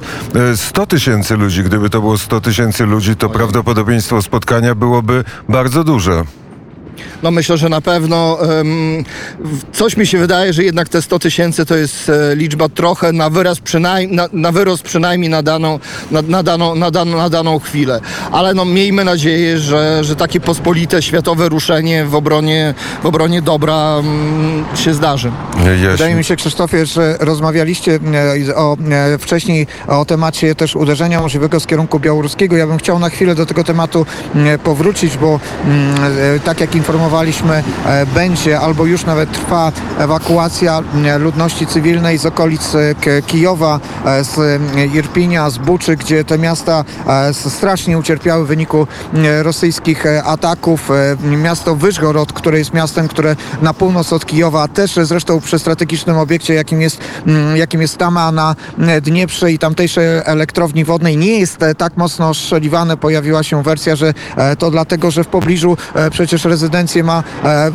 e, 0.54 0.58
100 0.58 0.88
tysięcy 0.88 1.38
ludzi. 1.38 1.64
Gdyby 1.64 1.90
to 1.90 2.02
było 2.02 2.18
100 2.18 2.42
tysięcy 2.42 2.86
ludzi, 2.86 3.16
to 3.16 3.30
prawdopodobieństwo 3.30 4.22
spotkania 4.22 4.76
byłoby 4.76 5.24
bardzo 5.50 5.84
duże. 5.84 6.24
No 7.24 7.32
myślę, 7.32 7.58
że 7.58 7.70
na 7.70 7.82
pewno 7.82 8.38
coś 9.74 9.98
mi 9.98 10.08
się 10.08 10.18
wydaje, 10.18 10.54
że 10.54 10.64
jednak 10.64 10.90
te 10.90 11.02
100 11.02 11.20
tysięcy 11.20 11.66
to 11.66 11.76
jest 11.78 12.10
e, 12.10 12.36
liczba 12.36 12.70
trochę 12.70 13.12
na 13.14 13.30
wyraz 13.30 13.60
przynajmniej, 13.60 14.16
na, 14.16 14.28
na 14.34 14.52
wyrost 14.52 14.84
przynajmniej 14.84 15.30
na 15.30 15.44
daną, 15.44 15.80
na, 16.12 16.22
na, 16.22 16.44
daną, 16.44 16.76
na, 16.76 16.92
daną, 16.92 17.18
na 17.18 17.30
daną 17.30 17.60
chwilę. 17.60 18.00
Ale 18.32 18.54
no 18.54 18.66
miejmy 18.66 19.04
nadzieję, 19.04 19.60
że, 19.60 20.04
że 20.04 20.16
takie 20.16 20.40
pospolite 20.40 21.02
światowe 21.02 21.50
ruszenie 21.50 22.06
w 22.06 22.16
obronie, 22.16 22.74
w 23.04 23.06
obronie 23.06 23.42
dobra 23.42 23.96
mm, 24.00 24.66
się 24.76 24.94
zdarzy. 24.94 25.32
Jaś- 25.66 25.92
Wydaje 25.92 26.16
mi 26.16 26.24
się, 26.24 26.36
Krzysztofie, 26.36 26.86
że 26.86 27.18
rozmawialiście 27.20 28.00
e, 28.50 28.56
o, 28.56 28.78
e, 28.92 29.18
wcześniej 29.18 29.68
o 29.88 30.06
temacie 30.06 30.56
też 30.56 30.76
uderzenia 30.76 31.22
możliwego 31.22 31.60
z 31.60 31.68
kierunku 31.68 32.00
białoruskiego. 32.00 32.58
Ja 32.58 32.68
bym 32.68 32.78
chciał 32.78 33.00
na 33.00 33.10
chwilę 33.10 33.36
do 33.36 33.46
tego 33.46 33.64
tematu 33.64 34.06
e, 34.36 34.58
powrócić, 34.58 35.18
bo 35.18 35.40
mm, 35.66 36.40
tak 36.40 36.60
jak 36.62 36.76
informowałem, 36.76 36.89
informowaliśmy, 36.90 37.64
e, 37.86 38.06
będzie 38.06 38.60
albo 38.60 38.86
już 38.86 39.06
nawet 39.06 39.32
trwa 39.32 39.72
ewakuacja 40.00 40.82
e, 41.06 41.18
ludności 41.18 41.68
cywilnej 41.68 42.18
z 42.18 42.26
okolic 42.26 42.76
e, 42.76 43.22
Kijowa, 43.22 43.80
z 44.22 44.62
Irpinia, 44.94 45.50
z 45.50 45.58
Buczy, 45.58 45.96
gdzie 45.96 46.24
te 46.24 46.38
miasta 46.38 46.84
strasznie 47.32 47.98
ucierpiały 47.98 48.46
w 48.46 48.48
wyniku 48.48 48.88
rosyjskich 49.42 50.06
ataków. 50.26 50.90
Miasto 51.24 51.76
Wyżgorod, 51.76 52.34
które 52.34 52.60
jest 52.60 52.74
miastem, 52.74 53.08
które 53.08 53.36
na 53.62 53.74
północ 53.74 54.14
od 54.14 54.26
Kijowa, 54.26 54.68
też 54.68 55.00
zresztą 55.04 55.42
przy 55.42 55.60
strategicznym 55.60 56.18
obiekcie, 56.18 56.54
jakim 56.54 56.82
jest, 56.82 57.02
mm, 57.28 57.58
jakim 57.58 57.82
jest 57.82 57.98
Tama 57.98 58.32
na 58.32 58.56
Dnieprze 59.02 59.52
i 59.52 59.60
tamtejszej 59.60 60.06
elektrowni 60.26 60.86
wodnej, 60.86 61.18
nie 61.18 61.40
jest 61.40 61.58
tak 61.78 61.98
mocno 61.98 62.30
ostrzeliwane. 62.30 62.98
Pojawiła 62.98 63.44
się 63.44 63.64
wersja, 63.64 63.96
że 63.96 64.14
to 64.60 64.72
dlatego, 64.72 65.12
że 65.12 65.24
w 65.24 65.28
pobliżu 65.28 65.78
przecież 66.12 66.46
ma, 67.04 67.24
e, 67.44 67.72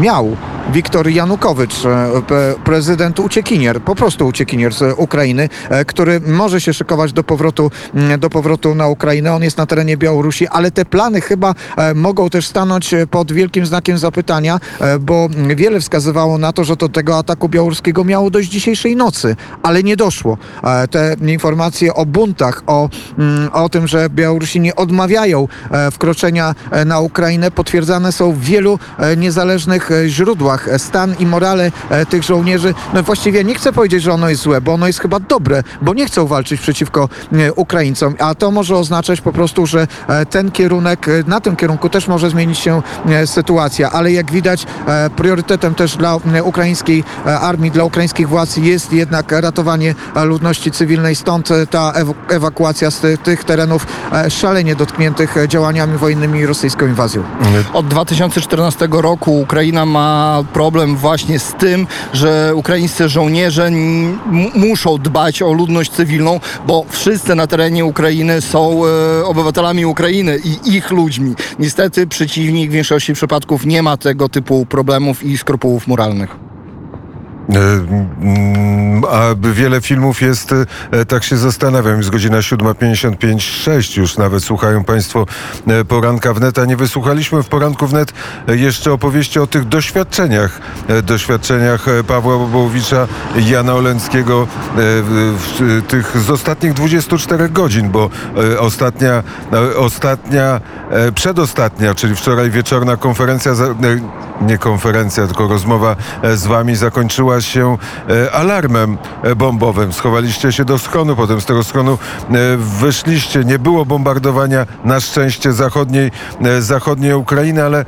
miał 0.00 0.36
Wiktor 0.72 1.08
Janukowycz, 1.08 1.84
e, 1.84 2.22
prezydent 2.64 3.20
uciekinier, 3.20 3.82
po 3.82 3.94
prostu 3.94 4.26
uciekinier 4.26 4.74
z 4.74 4.98
Ukrainy, 4.98 5.48
e, 5.68 5.84
który 5.84 6.20
może 6.20 6.60
się 6.60 6.74
szykować 6.74 7.12
do 7.12 7.24
powrotu, 7.24 7.70
mm, 7.94 8.20
do 8.20 8.30
powrotu 8.30 8.74
na 8.74 8.86
Ukrainę. 8.88 9.32
On 9.32 9.42
jest 9.42 9.58
na 9.58 9.66
terenie 9.66 9.96
Białorusi, 9.96 10.48
ale 10.48 10.70
te 10.70 10.84
plany 10.84 11.20
chyba 11.20 11.54
mogą 11.94 12.30
też 12.30 12.46
stanąć 12.46 12.94
pod 13.10 13.32
wielkim 13.32 13.66
znakiem 13.66 13.98
zapytania, 13.98 14.60
bo 15.00 15.28
wiele 15.56 15.80
wskazywało 15.80 16.38
na 16.38 16.52
to, 16.52 16.64
że 16.64 16.76
do 16.76 16.88
tego 16.88 17.18
ataku 17.18 17.48
białoruskiego 17.48 18.04
miało 18.04 18.30
dojść 18.30 18.50
dzisiejszej 18.50 18.96
nocy, 18.96 19.36
ale 19.62 19.82
nie 19.82 19.96
doszło. 19.96 20.38
Te 20.90 21.16
informacje 21.26 21.94
o 21.94 22.06
buntach, 22.06 22.62
o, 22.66 22.88
mm, 23.18 23.50
o 23.52 23.68
tym, 23.68 23.88
że 23.88 24.10
Białorusini 24.10 24.74
odmawiają 24.74 25.48
wkroczenia 25.92 26.54
na 26.86 27.00
Ukrainę, 27.00 27.50
potwierdzane 27.50 28.12
są 28.12 28.29
w 28.32 28.40
wielu 28.40 28.78
e, 28.98 29.16
niezależnych 29.16 29.90
e, 29.90 30.08
źródłach. 30.08 30.68
E, 30.68 30.78
Stan 30.78 31.14
i 31.18 31.26
morale 31.26 31.72
tych 32.08 32.22
żołnierzy, 32.22 32.74
no 32.94 33.02
właściwie 33.02 33.44
nie 33.44 33.54
chcę 33.54 33.72
powiedzieć, 33.72 34.02
że 34.02 34.12
ono 34.12 34.28
jest 34.28 34.42
złe, 34.42 34.60
bo 34.60 34.72
ono 34.72 34.86
jest 34.86 35.00
chyba 35.00 35.20
dobre, 35.20 35.62
bo 35.82 35.94
nie 35.94 36.06
chcą 36.06 36.26
walczyć 36.26 36.60
przeciwko 36.60 37.08
Ukraińcom, 37.56 38.14
a 38.18 38.34
to 38.34 38.50
może 38.50 38.76
oznaczać 38.76 39.20
po 39.20 39.32
prostu, 39.32 39.66
że 39.66 39.86
ten 40.30 40.50
kierunek, 40.50 41.06
na 41.26 41.40
tym 41.40 41.56
kierunku 41.56 41.88
też 41.88 42.08
może 42.08 42.30
zmienić 42.30 42.58
się 42.58 42.82
sytuacja, 43.26 43.90
ale 43.90 44.12
jak 44.12 44.32
widać 44.32 44.66
priorytetem 45.16 45.74
też 45.74 45.96
dla 45.96 46.18
ukraińskiej 46.44 47.04
armii, 47.24 47.70
dla 47.70 47.84
ukraińskich 47.84 48.28
władz 48.28 48.56
jest 48.56 48.92
jednak 48.92 49.32
ratowanie 49.32 49.94
ludności 50.24 50.70
cywilnej, 50.70 51.14
stąd 51.16 51.48
ta 51.70 51.92
ew- 51.92 52.14
ewakuacja 52.28 52.90
z 52.90 53.00
ty- 53.00 53.18
tych 53.18 53.44
terenów 53.44 53.86
szalenie 54.28 54.76
dotkniętych 54.76 55.34
działaniami 55.48 55.98
wojennymi 55.98 56.38
i 56.40 56.46
rosyjską 56.46 56.86
inwazją. 56.86 57.22
Od 57.72 57.86
2014 58.20 58.88
roku 58.90 59.40
Ukraina 59.40 59.86
ma 59.86 60.44
problem 60.52 60.96
właśnie 60.96 61.38
z 61.38 61.52
tym, 61.52 61.86
że 62.12 62.52
ukraińscy 62.54 63.08
żołnierze 63.08 63.70
muszą 64.54 64.98
dbać 64.98 65.42
o 65.42 65.52
ludność 65.52 65.90
cywilną, 65.92 66.40
bo 66.66 66.84
wszyscy 66.88 67.34
na 67.34 67.46
terenie 67.46 67.84
Ukrainy 67.84 68.40
są 68.40 68.82
e, 68.86 69.24
obywatelami 69.24 69.86
Ukrainy 69.86 70.38
i 70.44 70.74
ich 70.74 70.90
ludźmi. 70.90 71.34
Niestety 71.58 72.06
przeciwnik 72.06 72.70
w 72.70 72.72
większości 72.72 73.12
przypadków 73.12 73.66
nie 73.66 73.82
ma 73.82 73.96
tego 73.96 74.28
typu 74.28 74.66
problemów 74.66 75.22
i 75.24 75.38
skrupułów 75.38 75.86
moralnych. 75.86 76.49
A 79.10 79.34
wiele 79.52 79.80
filmów 79.80 80.22
jest, 80.22 80.54
e, 80.90 81.04
tak 81.04 81.24
się 81.24 81.36
zastanawiam, 81.36 81.96
jest 81.96 82.10
godzina 82.10 82.38
7.55, 82.38 83.40
6 83.40 83.96
już 83.96 84.18
nawet 84.18 84.44
słuchają 84.44 84.84
Państwo 84.84 85.26
e, 85.66 85.84
poranka 85.84 86.34
wnet, 86.34 86.58
a 86.58 86.64
nie 86.64 86.76
wysłuchaliśmy 86.76 87.42
w 87.42 87.48
poranku 87.48 87.86
wnet 87.86 88.12
e, 88.48 88.56
jeszcze 88.56 88.92
opowieści 88.92 89.38
o 89.38 89.46
tych 89.46 89.64
doświadczeniach, 89.64 90.60
doświadczeniach 91.02 91.86
Pawła 92.06 92.38
Bobołowicza, 92.38 93.08
Jana 93.36 93.74
Oleńskiego, 93.74 94.46
tych 95.88 96.16
z 96.20 96.30
ostatnich 96.30 96.72
24 96.72 97.48
godzin, 97.48 97.90
bo 97.90 98.10
ostatnia, 98.58 99.22
ostatnia, 99.76 100.60
przedostatnia, 101.14 101.94
czyli 101.94 102.16
wczoraj 102.16 102.50
wieczorna 102.50 102.96
konferencja, 102.96 103.52
nie 104.40 104.58
konferencja, 104.58 105.26
tylko 105.26 105.48
rozmowa 105.48 105.96
z 106.34 106.46
wami 106.46 106.76
zakończyła 106.76 107.39
się 107.46 107.78
e, 108.08 108.32
alarmem 108.32 108.98
e, 109.22 109.36
bombowym. 109.36 109.92
Schowaliście 109.92 110.52
się 110.52 110.64
do 110.64 110.78
schronu, 110.78 111.16
potem 111.16 111.40
z 111.40 111.46
tego 111.46 111.64
schronu 111.64 111.92
e, 111.92 112.56
wyszliście. 112.56 113.44
Nie 113.44 113.58
było 113.58 113.84
bombardowania 113.84 114.66
na 114.84 115.00
szczęście 115.00 115.52
zachodniej, 115.52 116.10
zachodniej 116.60 117.14
Ukrainy, 117.14 117.64
ale 117.64 117.84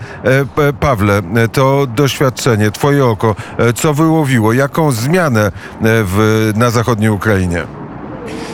Pawle, 0.80 1.22
to 1.52 1.86
doświadczenie, 1.86 2.70
twoje 2.70 3.06
oko, 3.06 3.36
co 3.74 3.94
wyłowiło? 3.94 4.52
Jaką 4.52 4.92
zmianę 4.92 5.52
w, 5.80 6.50
na 6.56 6.70
zachodniej 6.70 7.10
Ukrainie? 7.10 7.81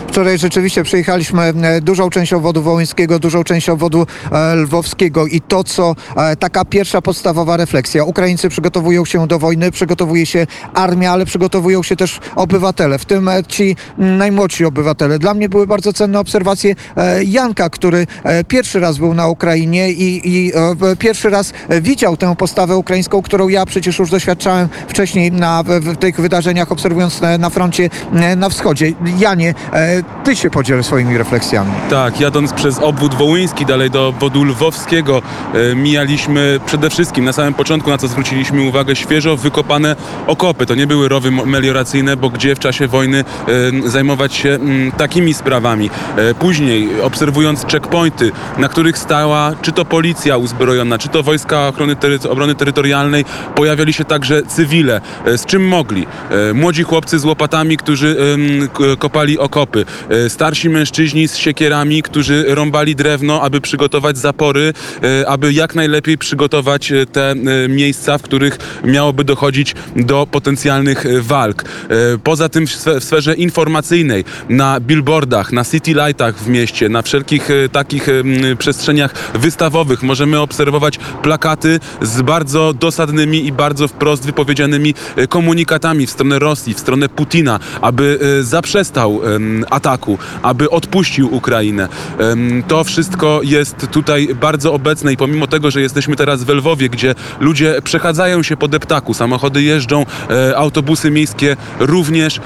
Wczoraj 0.08 0.38
rzeczywiście 0.38 0.82
przejechaliśmy 0.82 1.42
e, 1.42 1.80
dużą 1.80 2.10
część 2.10 2.32
obwodu 2.32 2.62
wołyńskiego, 2.62 3.18
dużą 3.18 3.44
część 3.44 3.68
obwodu 3.68 4.06
e, 4.32 4.54
lwowskiego 4.54 5.26
i 5.26 5.40
to, 5.40 5.64
co 5.64 5.94
e, 6.16 6.36
taka 6.36 6.64
pierwsza 6.64 7.02
podstawowa 7.02 7.56
refleksja. 7.56 8.04
Ukraińcy 8.04 8.48
przygotowują 8.48 9.04
się 9.04 9.26
do 9.26 9.38
wojny, 9.38 9.70
przygotowuje 9.70 10.26
się 10.26 10.46
armia, 10.74 11.12
ale 11.12 11.26
przygotowują 11.26 11.82
się 11.82 11.96
też 11.96 12.20
obywatele, 12.36 12.98
w 12.98 13.04
tym 13.04 13.30
ci 13.48 13.76
m, 13.98 14.16
najmłodsi 14.16 14.64
obywatele. 14.64 15.18
Dla 15.18 15.34
mnie 15.34 15.48
były 15.48 15.66
bardzo 15.66 15.92
cenne 15.92 16.20
obserwacje 16.20 16.74
Janka, 17.24 17.70
który 17.70 18.06
pierwszy 18.48 18.80
raz 18.80 18.98
był 18.98 19.14
na 19.14 19.28
Ukrainie 19.28 19.90
i, 19.92 20.20
i 20.24 20.52
pierwszy 20.98 21.30
raz 21.30 21.52
widział 21.80 22.16
tę 22.16 22.36
postawę 22.36 22.76
ukraińską, 22.76 23.22
którą 23.22 23.48
ja 23.48 23.66
przecież 23.66 23.98
już 23.98 24.10
doświadczałem 24.10 24.68
wcześniej 24.88 25.32
na, 25.32 25.62
w, 25.62 25.96
tych 25.96 26.20
wydarzeniach, 26.20 26.72
obserwując 26.72 27.20
na, 27.20 27.38
na 27.38 27.50
froncie 27.50 27.90
na 28.36 28.48
wschodzie. 28.48 28.92
Janie, 29.18 29.54
ty 30.24 30.36
się 30.36 30.50
podziel 30.50 30.84
swoimi 30.84 31.18
refleksjami. 31.18 31.70
Tak, 31.90 32.20
jadąc 32.20 32.52
przez 32.52 32.78
obwód 32.78 33.14
wołyński, 33.14 33.66
dalej 33.66 33.90
do 33.90 34.08
obwodu 34.08 34.44
lwowskiego, 34.44 35.22
e, 35.54 35.74
mijaliśmy 35.74 36.60
przede 36.66 36.90
wszystkim 36.90 37.24
na 37.24 37.32
samym 37.32 37.54
początku, 37.54 37.90
na 37.90 37.98
co 37.98 38.08
zwróciliśmy 38.08 38.62
uwagę, 38.62 38.96
świeżo 38.96 39.36
wykopane 39.36 39.96
okopy. 40.26 40.66
To 40.66 40.74
nie 40.74 40.86
były 40.86 41.08
rowy 41.08 41.30
melioracyjne, 41.30 42.16
bo 42.16 42.30
gdzie 42.30 42.54
w 42.54 42.58
czasie 42.58 42.88
wojny 42.88 43.24
e, 43.84 43.90
zajmować 43.90 44.34
się 44.34 44.48
mm, 44.48 44.92
takimi 44.92 45.34
sprawami. 45.34 45.90
E, 46.16 46.34
później, 46.34 46.88
obserwując 47.02 47.66
checkpointy, 47.66 48.32
na 48.58 48.68
których 48.68 48.98
stała 48.98 49.52
czy 49.62 49.72
to 49.72 49.84
policja 49.84 50.36
uzbrojona, 50.36 50.98
czy 50.98 51.08
to 51.08 51.22
wojska 51.22 51.68
ochrony 51.68 51.94
tery- 51.96 52.28
obrony 52.28 52.54
terytorialnej, 52.54 53.24
pojawiali 53.54 53.92
się 53.92 54.04
także 54.04 54.42
cywile. 54.42 55.00
Z 55.26 55.46
czym 55.46 55.68
mogli? 55.68 56.06
Młodzi 56.54 56.82
chłopcy 56.82 57.18
z 57.18 57.24
łopatami, 57.24 57.76
którzy 57.76 58.16
kopali 58.98 59.38
okopy. 59.38 59.84
E, 60.08 60.30
starsi 60.30 60.68
mężczyźni 60.68 61.28
z 61.28 61.36
siekierami, 61.36 62.02
którzy 62.02 62.44
rąbali 62.48 62.96
drewno, 62.96 63.42
aby 63.42 63.60
przygotować 63.60 64.18
zapory, 64.18 64.72
e, 65.02 65.28
aby 65.28 65.52
jak 65.52 65.74
najlepiej 65.74 66.18
przygotować 66.18 66.92
e, 66.92 67.06
te 67.06 67.34
miejsca, 67.68 68.18
w 68.18 68.22
których 68.22 68.58
miałoby 68.84 69.24
dochodzić 69.24 69.74
do 69.96 70.26
potencjalnych 70.30 71.04
walk. 71.22 71.64
Poza 72.24 72.48
tym 72.48 72.66
w 72.66 72.70
sfe- 72.70 73.00
w 73.00 73.04
sferze 73.04 73.34
informacyjnej, 73.34 74.24
na 74.48 74.80
billboardach, 74.80 75.52
na 75.52 75.64
city 75.64 75.92
lightach 75.92 76.38
w 76.38 76.48
mieście, 76.48 76.88
na 76.88 77.02
wszelkich 77.02 77.48
takich 77.72 78.06
przestrzeniach 78.58 79.14
wystawowych 79.34 80.02
możemy 80.02 80.40
obserwować 80.40 80.98
plakaty 81.22 81.80
z 82.02 82.22
bardzo 82.22 82.72
dosadnymi 82.72 83.46
i 83.46 83.52
bardzo 83.52 83.88
wprost 83.88 84.26
wypowiedzianymi 84.26 84.94
komunikatami 85.28 86.06
w 86.06 86.10
stronę 86.10 86.38
Rosji, 86.38 86.74
w 86.74 86.78
stronę 86.80 87.08
Putina, 87.08 87.60
aby 87.80 88.18
zaprzestał 88.42 89.20
ataku, 89.78 90.18
aby 90.42 90.70
odpuścił 90.70 91.34
Ukrainę. 91.34 91.88
To 92.68 92.84
wszystko 92.84 93.40
jest 93.44 93.88
tutaj 93.90 94.28
bardzo 94.34 94.72
obecne 94.72 95.12
i 95.12 95.16
pomimo 95.16 95.46
tego, 95.46 95.70
że 95.70 95.80
jesteśmy 95.80 96.16
teraz 96.16 96.44
w 96.44 96.48
Lwowie, 96.48 96.88
gdzie 96.88 97.14
ludzie 97.40 97.82
przechadzają 97.84 98.42
się 98.42 98.56
po 98.56 98.68
deptaku, 98.68 99.14
samochody 99.14 99.62
jeżdżą, 99.62 100.06
e, 100.30 100.56
autobusy 100.56 101.10
miejskie 101.10 101.56
również, 101.80 102.40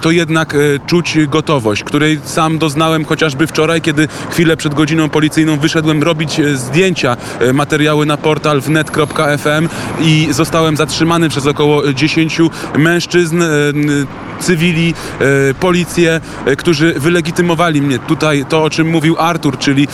to 0.00 0.10
jednak 0.10 0.54
e, 0.54 0.58
czuć 0.86 1.18
gotowość, 1.28 1.84
której 1.84 2.20
sam 2.24 2.58
doznałem 2.58 3.04
chociażby 3.04 3.46
wczoraj, 3.46 3.80
kiedy 3.80 4.08
chwilę 4.30 4.56
przed 4.56 4.74
godziną 4.74 5.08
policyjną 5.08 5.58
wyszedłem 5.58 6.02
robić 6.02 6.40
e, 6.40 6.56
zdjęcia, 6.56 7.16
materiały 7.54 8.06
na 8.06 8.16
portal 8.16 8.60
wnet.fm 8.60 9.68
i 10.00 10.28
zostałem 10.30 10.76
zatrzymany 10.76 11.28
przez 11.28 11.46
około 11.46 11.92
10 11.92 12.40
mężczyzn, 12.78 13.42
cywili, 14.40 14.94
policję, 15.60 16.20
którzy 16.58 16.75
którzy 16.76 17.00
wylegitymowali 17.00 17.82
mnie. 17.82 17.98
Tutaj 17.98 18.44
to, 18.48 18.64
o 18.64 18.70
czym 18.70 18.90
mówił 18.90 19.16
Artur, 19.18 19.58
czyli 19.58 19.88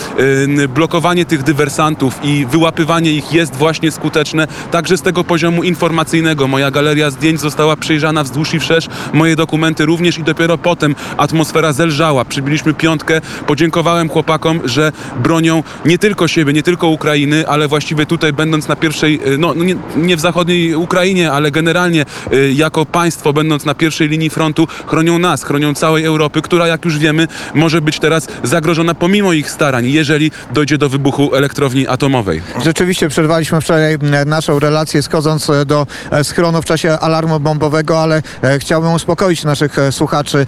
blokowanie 0.69 1.25
tych 1.25 1.43
dywersantów 1.43 2.15
i 2.23 2.47
wyłapywanie 2.47 3.13
ich 3.13 3.33
jest 3.33 3.57
właśnie 3.57 3.91
skuteczne, 3.91 4.47
także 4.71 4.97
z 4.97 5.03
tego 5.03 5.25
poziomu 5.25 5.63
informacyjnego. 5.63 6.49
Moja 6.49 6.71
galeria 6.71 7.11
zdjęć 7.11 7.41
została 7.41 7.77
przejrzana 7.77 8.25
wzdłuż 8.25 8.55
i 8.55 8.61
wszerz, 8.61 8.89
moje 9.13 9.37
dokumenty 9.37 9.87
również 9.87 10.19
i 10.19 10.23
dopiero 10.23 10.59
potem 10.59 10.95
atmosfera 11.17 11.73
zelżała. 11.73 12.25
Przybiliśmy 12.25 12.75
piątkę, 12.75 13.21
podziękowałem 13.47 14.09
chłopakom, 14.09 14.61
że 14.65 14.93
bronią 15.17 15.63
nie 15.85 15.99
tylko 15.99 16.29
siebie, 16.29 16.53
nie 16.53 16.63
tylko 16.63 16.89
Ukrainy, 16.89 17.49
ale 17.49 17.69
właściwie 17.69 18.07
tutaj 18.07 18.33
będąc 18.33 18.69
na 18.69 18.77
pierwszej, 18.77 19.21
y, 19.35 19.39
no 19.39 19.55
nie, 19.55 19.77
nie 19.97 20.17
w 20.17 20.21
zachodniej 20.21 20.75
Ukrainie, 20.75 21.33
ale 21.33 21.51
generalnie 21.51 22.05
y, 22.33 22.53
jako 22.53 22.87
państwo 22.87 23.33
będąc 23.33 23.65
na 23.65 23.75
pierwszej 23.75 24.09
linii 24.09 24.31
frontu 24.31 24.69
chronią 24.87 25.19
nas, 25.19 25.45
chronią 25.45 25.75
całej 25.75 26.05
Europy, 26.05 26.43
która 26.43 26.72
jak 26.73 26.85
już 26.85 26.99
wiemy 26.99 27.29
może 27.55 27.81
być 27.81 27.99
teraz 27.99 28.27
zagrożona 28.43 28.95
pomimo 28.95 29.33
ich 29.33 29.51
starań, 29.51 29.87
jeżeli 29.87 30.31
dojdzie 30.53 30.79
do 30.79 30.89
wybuchu 30.89 31.35
elektrowni 31.35 31.89
atomowej. 31.89 32.43
Rzeczywiście 32.65 33.09
przerwaliśmy 33.09 33.61
wczoraj 33.61 33.99
naszą 34.27 34.59
relację 34.59 35.03
schodząc 35.03 35.51
e, 35.51 35.65
do 35.67 35.87
e, 36.11 36.25
schronu 36.25 36.63
w 36.63 36.65
czasie 36.65 36.99
alarmu 36.99 37.41
bombowego, 37.41 38.03
ale 38.03 38.23
e, 38.43 38.59
chciałbym 38.59 38.93
uspokoić 38.93 39.45
naszych 39.45 39.77
słuchaczy. 39.91 40.47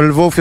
Lwów 0.00 0.36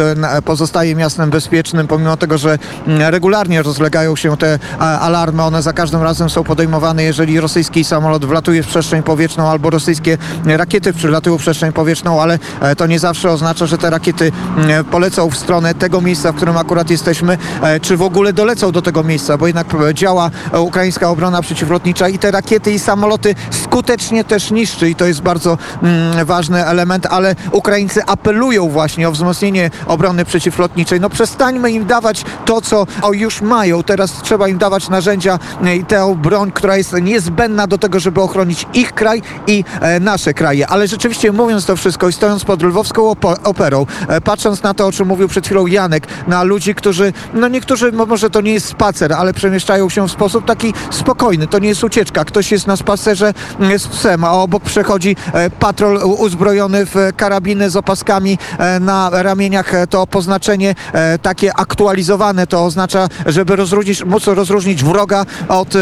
pozostaje 0.45 0.95
miastem 0.95 1.29
bezpiecznym, 1.29 1.87
pomimo 1.87 2.17
tego, 2.17 2.37
że 2.37 2.57
regularnie 2.87 3.63
rozlegają 3.63 4.15
się 4.15 4.37
te 4.37 4.59
alarmy. 4.79 5.43
One 5.43 5.61
za 5.61 5.73
każdym 5.73 6.03
razem 6.03 6.29
są 6.29 6.43
podejmowane, 6.43 7.03
jeżeli 7.03 7.39
rosyjski 7.39 7.83
samolot 7.83 8.25
wlatuje 8.25 8.63
w 8.63 8.67
przestrzeń 8.67 9.03
powietrzną 9.03 9.49
albo 9.49 9.69
rosyjskie 9.69 10.17
rakiety 10.45 10.93
przylatują 10.93 11.37
w 11.37 11.41
przestrzeń 11.41 11.71
powietrzną, 11.71 12.21
ale 12.21 12.39
to 12.77 12.87
nie 12.87 12.99
zawsze 12.99 13.31
oznacza, 13.31 13.65
że 13.65 13.77
te 13.77 13.89
rakiety 13.89 14.31
e, 14.67 14.83
polecą 14.97 15.29
w 15.29 15.37
stronę 15.37 15.73
tego 15.75 16.01
miejsca, 16.01 16.31
w 16.31 16.35
którym 16.35 16.57
akurat 16.57 16.89
jesteśmy, 16.89 17.37
e, 17.61 17.79
czy 17.79 17.97
w 17.97 18.01
ogóle 18.01 18.33
dolecą 18.33 18.71
do 18.71 18.81
tego 18.81 19.03
miejsca, 19.03 19.37
bo 19.37 19.47
jednak 19.47 19.67
e, 19.73 19.93
działa 19.93 20.29
e, 20.53 20.59
ukraińska 20.59 21.09
obrona 21.09 21.41
przeciwlotnicza 21.41 22.09
i 22.09 22.19
te 22.19 22.31
rakiety 22.31 22.71
i 22.71 22.79
samoloty 22.79 23.35
skutecznie 23.51 24.23
też 24.23 24.51
niszczy 24.51 24.89
i 24.89 24.95
to 24.95 25.05
jest 25.05 25.21
bardzo 25.21 25.57
mm, 25.83 26.25
ważny 26.25 26.65
element, 26.65 27.05
ale 27.05 27.35
Ukraińcy 27.51 28.05
apelują 28.05 28.69
właśnie 28.69 29.09
o 29.09 29.11
wzmocnienie 29.11 29.69
obrony 29.85 30.25
przeciwlotniczej. 30.25 30.99
No 30.99 31.09
przestańmy 31.09 31.71
im 31.71 31.85
dawać 31.85 32.25
to, 32.45 32.61
co 32.61 32.87
o, 33.01 33.13
już 33.13 33.41
mają. 33.41 33.83
Teraz 33.83 34.21
trzeba 34.21 34.47
im 34.47 34.57
dawać 34.57 34.89
narzędzia 34.89 35.39
i 35.75 35.85
tę 35.85 36.15
broń, 36.15 36.51
która 36.51 36.77
jest 36.77 36.93
niezbędna 37.01 37.67
do 37.67 37.77
tego, 37.77 37.99
żeby 37.99 38.21
ochronić 38.21 38.65
ich 38.73 38.93
kraj 38.93 39.21
i 39.47 39.63
e, 39.81 39.99
nasze 39.99 40.33
kraje. 40.33 40.67
Ale 40.67 40.87
rzeczywiście 40.87 41.31
mówiąc 41.31 41.65
to 41.65 41.75
wszystko 41.75 42.09
i 42.09 42.13
stojąc 42.13 42.45
pod 42.45 42.63
lwowską 42.63 43.15
operą, 43.43 43.85
e, 44.07 44.21
patrząc 44.21 44.63
na 44.63 44.73
to, 44.73 44.86
o 44.87 44.91
czym 44.91 45.07
mówił 45.07 45.27
przed 45.27 45.45
chwilą 45.45 45.67
Janek, 45.67 46.07
na 46.27 46.43
ludzi, 46.43 46.75
którzy, 46.75 47.13
no 47.33 47.47
niektórzy, 47.47 47.91
mo- 47.91 48.05
może 48.05 48.29
to 48.29 48.41
nie 48.41 48.53
jest 48.53 48.67
spacer, 48.67 49.13
ale 49.13 49.33
przemieszczają 49.33 49.89
się 49.89 50.07
w 50.07 50.11
sposób 50.11 50.45
taki 50.45 50.73
spokojny. 50.91 51.47
To 51.47 51.59
nie 51.59 51.67
jest 51.69 51.83
ucieczka. 51.83 52.25
Ktoś 52.25 52.51
jest 52.51 52.67
na 52.67 52.75
spacerze 52.75 53.33
mm, 53.59 53.79
z 53.79 53.87
psem, 53.87 54.23
a 54.23 54.31
obok 54.31 54.63
przechodzi 54.63 55.15
e, 55.33 55.49
patrol 55.49 55.97
uzbrojony 56.17 56.85
w 56.85 56.95
karabiny 57.17 57.69
z 57.69 57.75
opaskami 57.75 58.37
e, 58.59 58.79
na 58.79 59.09
ramieniach. 59.13 59.73
E, 59.73 59.87
To 59.87 60.07
poznaczenie 60.07 60.75
takie 61.21 61.53
aktualizowane 61.57 62.47
to 62.47 62.65
oznacza, 62.65 63.07
żeby 63.25 63.55
rozróżnić, 63.55 64.05
móc 64.05 64.27
rozróżnić 64.27 64.83
wroga 64.83 65.25
od 65.47 65.73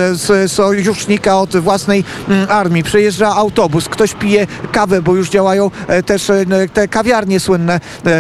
sojusznika, 0.47 1.39
od 1.39 1.57
własnej 1.57 2.03
mm, 2.29 2.47
armii. 2.51 2.83
Przejeżdża 2.83 3.35
autobus, 3.35 3.89
ktoś 3.89 4.13
pije 4.13 4.47
kawę, 4.71 5.01
bo 5.01 5.15
już 5.15 5.29
działają 5.29 5.71
też 6.05 6.31
te 6.73 6.87
kawiarnie 6.87 7.39
słynne 7.39 7.79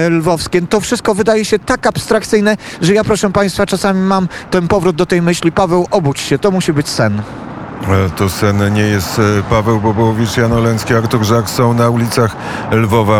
lwowskie. 0.09 0.61
To 0.75 0.81
wszystko 0.81 1.15
wydaje 1.15 1.45
się 1.45 1.59
tak 1.59 1.87
abstrakcyjne, 1.87 2.57
że 2.81 2.93
ja 2.93 3.03
proszę 3.03 3.31
Państwa 3.31 3.65
czasami 3.65 4.01
mam 4.01 4.27
ten 4.51 4.67
powrót 4.67 4.95
do 4.95 5.05
tej 5.05 5.21
myśli. 5.21 5.51
Paweł, 5.51 5.87
obudź 5.91 6.19
się, 6.19 6.39
to 6.39 6.51
musi 6.51 6.73
być 6.73 6.87
sen. 6.89 7.21
E, 7.87 8.09
To 8.09 8.29
sen 8.29 8.73
nie 8.73 8.81
jest 8.81 9.19
e, 9.19 9.21
Paweł 9.49 9.79
Bobołowicz, 9.81 10.37
Jan 10.37 10.53
Oleński, 10.53 10.93
Artur 10.93 11.23
Żak 11.23 11.49
są 11.49 11.73
na 11.73 11.89
ulicach 11.89 12.35
Lwowa. 12.71 13.13